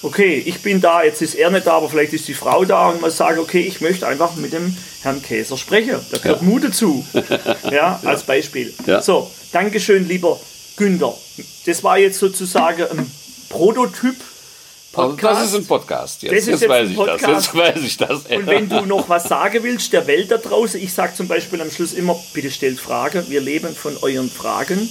okay, 0.02 0.42
ich 0.46 0.62
bin 0.62 0.80
da, 0.80 1.02
jetzt 1.02 1.20
ist 1.20 1.34
er 1.34 1.50
nicht 1.50 1.66
da, 1.66 1.72
aber 1.72 1.88
vielleicht 1.90 2.12
ist 2.12 2.26
die 2.26 2.34
Frau 2.34 2.64
da 2.64 2.88
und 2.88 3.00
mal 3.00 3.10
sagen, 3.10 3.38
okay, 3.38 3.60
ich 3.60 3.80
möchte 3.80 4.06
einfach 4.06 4.34
mit 4.36 4.52
dem 4.52 4.74
Herrn 5.02 5.20
Käser 5.22 5.56
sprechen. 5.58 5.96
Da 6.10 6.18
gehört 6.18 6.40
Ja. 6.40 6.46
Mut 6.48 6.64
dazu. 6.64 7.04
ja, 7.70 8.00
als 8.04 8.22
Beispiel. 8.22 8.72
Ja. 8.86 9.02
So, 9.02 9.30
Dankeschön, 9.52 10.08
lieber 10.08 10.40
Günther. 10.76 11.14
Das 11.66 11.82
war 11.84 11.98
jetzt 11.98 12.18
sozusagen 12.18 12.82
ein 12.90 13.10
Prototyp. 13.48 14.14
Also 14.94 15.08
Podcast. 15.10 15.40
das 15.40 15.48
ist 15.48 15.54
ein 15.54 15.66
Podcast. 15.66 16.22
Jetzt, 16.22 16.32
Das 16.32 16.46
jetzt, 16.46 16.60
jetzt 16.60 16.68
weiß 16.68 16.90
ich 16.90 16.96
Podcast. 16.96 17.22
das. 17.24 17.46
Jetzt 17.46 17.54
weiß 17.54 17.82
ich 17.82 17.96
das. 17.96 18.10
Und 18.26 18.46
wenn 18.46 18.68
du 18.68 18.84
noch 18.84 19.08
was 19.08 19.24
sagen 19.24 19.62
willst, 19.62 19.92
der 19.94 20.06
Welt 20.06 20.30
da 20.30 20.36
draußen, 20.36 20.80
ich 20.82 20.92
sage 20.92 21.14
zum 21.14 21.28
Beispiel 21.28 21.62
am 21.62 21.70
Schluss 21.70 21.94
immer, 21.94 22.14
bitte 22.34 22.50
stellt 22.50 22.78
Fragen, 22.78 23.24
wir 23.28 23.40
leben 23.40 23.74
von 23.74 23.96
euren 24.02 24.30
Fragen. 24.30 24.86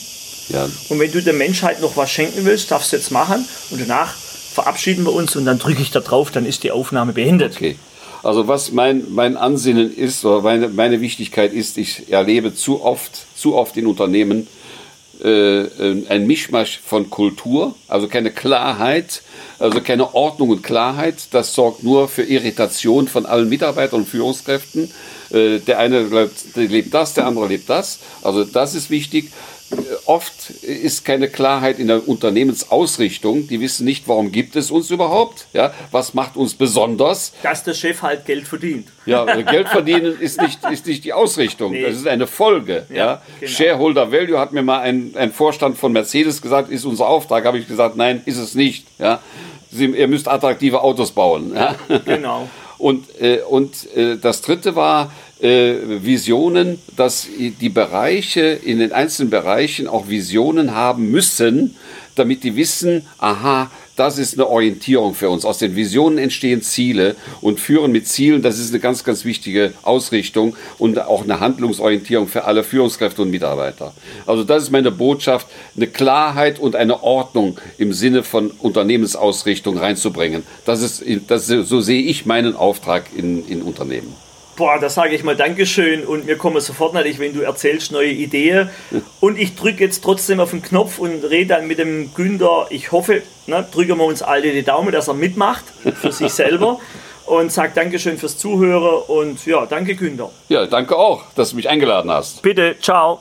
ja, 0.49 0.67
Und 0.89 0.99
wenn 0.99 1.12
du 1.12 1.21
der 1.21 1.34
Menschheit 1.34 1.82
noch 1.82 1.97
was 1.97 2.10
schenken 2.10 2.45
willst, 2.45 2.71
darfst 2.71 2.91
du 2.93 2.95
jetzt 2.97 3.12
machen 3.12 3.45
und 3.69 3.80
danach 3.80 4.15
verabschieden 4.15 5.06
wir 5.06 5.13
uns 5.13 5.36
und 5.36 5.45
dann 5.45 5.60
drücke 5.60 5.84
ich 5.84 5.91
da 5.91 5.99
drauf, 5.99 6.32
dann 6.32 6.47
ist 6.47 6.63
die 6.63 6.71
Aufnahme 6.71 7.13
beendet. 7.13 7.56
Okay. 7.56 7.77
Also 8.23 8.47
was 8.47 8.71
mein, 8.71 9.06
mein 9.10 9.38
Ansinnen 9.38 9.95
ist, 9.95 10.25
oder 10.25 10.41
meine, 10.41 10.67
meine 10.67 10.99
Wichtigkeit 11.01 11.54
ist, 11.54 11.77
ich 11.77 12.12
erlebe 12.12 12.54
zu 12.56 12.84
oft, 12.84 13.12
zu 13.36 13.56
oft 13.56 13.77
in 13.77 13.86
Unternehmen 13.88 14.47
äh, 15.24 15.62
äh, 15.62 16.08
ein 16.10 16.26
Mischmasch 16.26 16.80
von 16.84 17.10
Kultur, 17.10 17.76
also 17.88 18.08
keine 18.08 18.32
Klarheit, 18.32 19.22
also 19.60 19.80
keine 19.82 20.16
Ordnung 20.16 20.50
und 20.50 20.64
Klarheit. 20.64 21.28
Das 21.32 21.54
sorgt 21.54 21.84
nur 21.84 22.08
für 22.08 22.24
Irritation 22.24 23.08
von 23.08 23.26
allen 23.26 23.48
Mitarbeitern 23.48 24.02
und 24.02 24.10
Führungskräften. 24.10 24.92
Äh, 25.30 25.60
der 25.60 25.80
eine 25.80 26.04
lebt, 26.04 26.56
lebt 26.56 26.94
das, 26.94 27.14
der 27.14 27.28
andere 27.28 27.48
lebt 27.48 27.70
das. 27.70 28.00
Also 28.24 28.44
das 28.44 28.74
ist 28.74 28.90
wichtig. 28.90 29.32
Oft 30.06 30.50
ist 30.50 31.06
keine 31.06 31.30
Klarheit 31.30 31.80
in 31.80 31.88
der 31.88 32.08
Unternehmensausrichtung. 32.08 33.48
Die 33.48 33.62
wissen 33.62 33.86
nicht, 33.86 34.08
warum 34.08 34.32
gibt 34.32 34.56
es 34.56 34.72
uns 34.72 34.90
überhaupt? 34.90 35.46
Ja, 35.54 35.74
was 35.92 36.14
macht 36.14 36.36
uns 36.36 36.54
besonders? 36.54 37.34
Dass 37.44 37.64
der 37.64 37.74
Chef 37.74 38.02
halt 38.02 38.26
Geld 38.26 38.48
verdient. 38.48 38.88
Ja, 39.06 39.24
also 39.24 39.44
Geld 39.44 39.70
verdienen 39.70 40.20
ist 40.20 40.42
nicht, 40.42 40.60
ist 40.72 40.86
nicht 40.88 41.04
die 41.06 41.14
Ausrichtung. 41.14 41.72
Nee. 41.72 41.84
Das 41.84 41.96
ist 41.96 42.08
eine 42.08 42.28
Folge. 42.28 42.86
Ja, 42.90 42.96
Ja, 42.96 43.22
genau. 43.40 43.52
Shareholder 43.52 44.12
Value 44.12 44.38
hat 44.40 44.52
mir 44.54 44.62
mal 44.62 44.82
ein, 44.82 45.14
ein 45.16 45.32
Vorstand 45.32 45.78
von 45.78 45.92
Mercedes 45.92 46.42
gesagt, 46.42 46.70
ist 46.70 46.86
unser 46.86 47.08
Auftrag. 47.08 47.46
Habe 47.46 47.58
ich 47.60 47.68
gesagt, 47.68 47.96
nein, 47.96 48.22
ist 48.26 48.38
es 48.38 48.56
nicht. 48.56 48.86
Ja, 49.00 49.20
Sie, 49.72 49.86
ihr 49.86 50.08
müsst 50.10 50.28
attraktive 50.28 50.82
Autos 50.82 51.12
bauen. 51.12 51.54
Ja. 51.56 51.76
Genau. 52.06 52.50
Und, 52.82 53.22
äh, 53.22 53.41
und 53.48 53.96
äh, 53.96 54.17
das 54.17 54.41
dritte 54.41 54.76
war 54.76 55.13
äh, 55.39 55.76
Visionen, 56.04 56.80
dass 56.98 57.28
die 57.38 57.70
Bereiche 57.70 58.41
in 58.41 58.80
den 58.80 58.91
einzelnen 58.91 59.30
Bereichen 59.30 59.88
auch 59.88 60.10
Visionen 60.10 60.74
haben 60.74 61.12
müssen, 61.12 61.76
damit 62.15 62.43
die 62.43 62.56
wissen, 62.56 63.06
aha, 63.17 63.69
das 63.95 64.17
ist 64.17 64.34
eine 64.34 64.47
Orientierung 64.47 65.13
für 65.13 65.30
uns. 65.30 65.45
Aus 65.45 65.60
den 65.60 65.76
Visionen 65.76 66.17
entstehen 66.17 66.62
Ziele 66.62 67.15
und 67.41 67.60
führen 67.60 67.91
mit 67.91 68.08
Zielen, 68.08 68.41
das 68.41 68.58
ist 68.58 68.71
eine 68.71 68.80
ganz, 68.80 69.04
ganz 69.04 69.26
wichtige 69.26 69.74
Ausrichtung 69.84 70.56
und 70.80 71.00
auch 71.00 71.24
eine 71.24 71.39
Handlungsorientierung 71.39 72.28
für 72.28 72.45
alle 72.45 72.63
Führungskräfte 72.63 73.21
und 73.21 73.30
Mitarbeiter. 73.30 73.93
Also 74.26 74.43
das 74.43 74.63
ist 74.63 74.71
meine 74.71 74.91
Botschaft, 74.91 75.47
eine 75.76 75.88
Klarheit 75.88 76.58
und 76.58 76.76
eine 76.76 77.04
Ordnung 77.04 77.60
im 77.78 77.93
Sinne 77.93 78.24
von 78.24 78.52
Unternehmensausrichtung 78.52 79.78
reinzubringen. 79.78 80.43
Das 80.65 80.82
ist, 80.82 81.04
das 81.28 81.47
so 81.47 81.82
sehe 81.82 82.02
ich 82.02 82.26
meinen 82.26 82.56
Auftrag 82.56 83.06
in, 83.15 83.47
in 83.47 83.62
Unternehmen. 83.62 84.15
Boah, 84.56 84.80
da 84.80 84.90
sage 84.90 85.16
ich 85.16 85.24
mal 85.24 85.36
Dankeschön 85.36 86.06
und 86.06 86.26
mir 86.26 86.38
kommen 86.38 86.60
sofort 86.62 86.94
natürlich, 86.94 87.20
wenn 87.20 87.34
du 87.34 87.42
erzählst, 87.42 87.92
neue 87.92 88.10
Ideen. 88.12 88.70
Und 89.20 89.40
ich 89.40 89.56
drücke 89.56 89.84
jetzt 89.84 90.04
trotzdem 90.04 90.40
auf 90.40 90.52
den 90.52 90.62
Knopf 90.62 90.98
und 90.98 91.24
rede 91.24 91.56
dann 91.56 91.68
mit 91.68 91.78
dem 91.78 92.14
Günther. 92.14 92.68
Ich 92.70 92.92
hoffe, 92.92 93.22
ne, 93.46 93.66
drücken 93.72 93.98
wir 93.98 94.06
uns 94.06 94.22
alle 94.22 94.52
die 94.52 94.64
Daumen, 94.64 94.92
dass 94.92 95.08
er 95.08 95.14
mitmacht 95.14 95.64
für 96.02 96.12
sich 96.12 96.34
selber. 96.34 96.80
Und 97.26 97.52
sage 97.52 97.72
Dankeschön 97.76 98.18
fürs 98.18 98.38
Zuhören 98.38 99.04
und 99.08 99.46
ja, 99.46 99.66
danke 99.66 99.96
Günther. 99.96 100.32
Ja, 100.50 100.66
danke 100.66 100.98
auch, 100.98 101.24
dass 101.36 101.52
du 101.52 101.56
mich 101.56 101.70
eingeladen 101.70 102.12
hast. 102.12 102.42
Bitte, 102.42 102.76
ciao. 102.82 103.20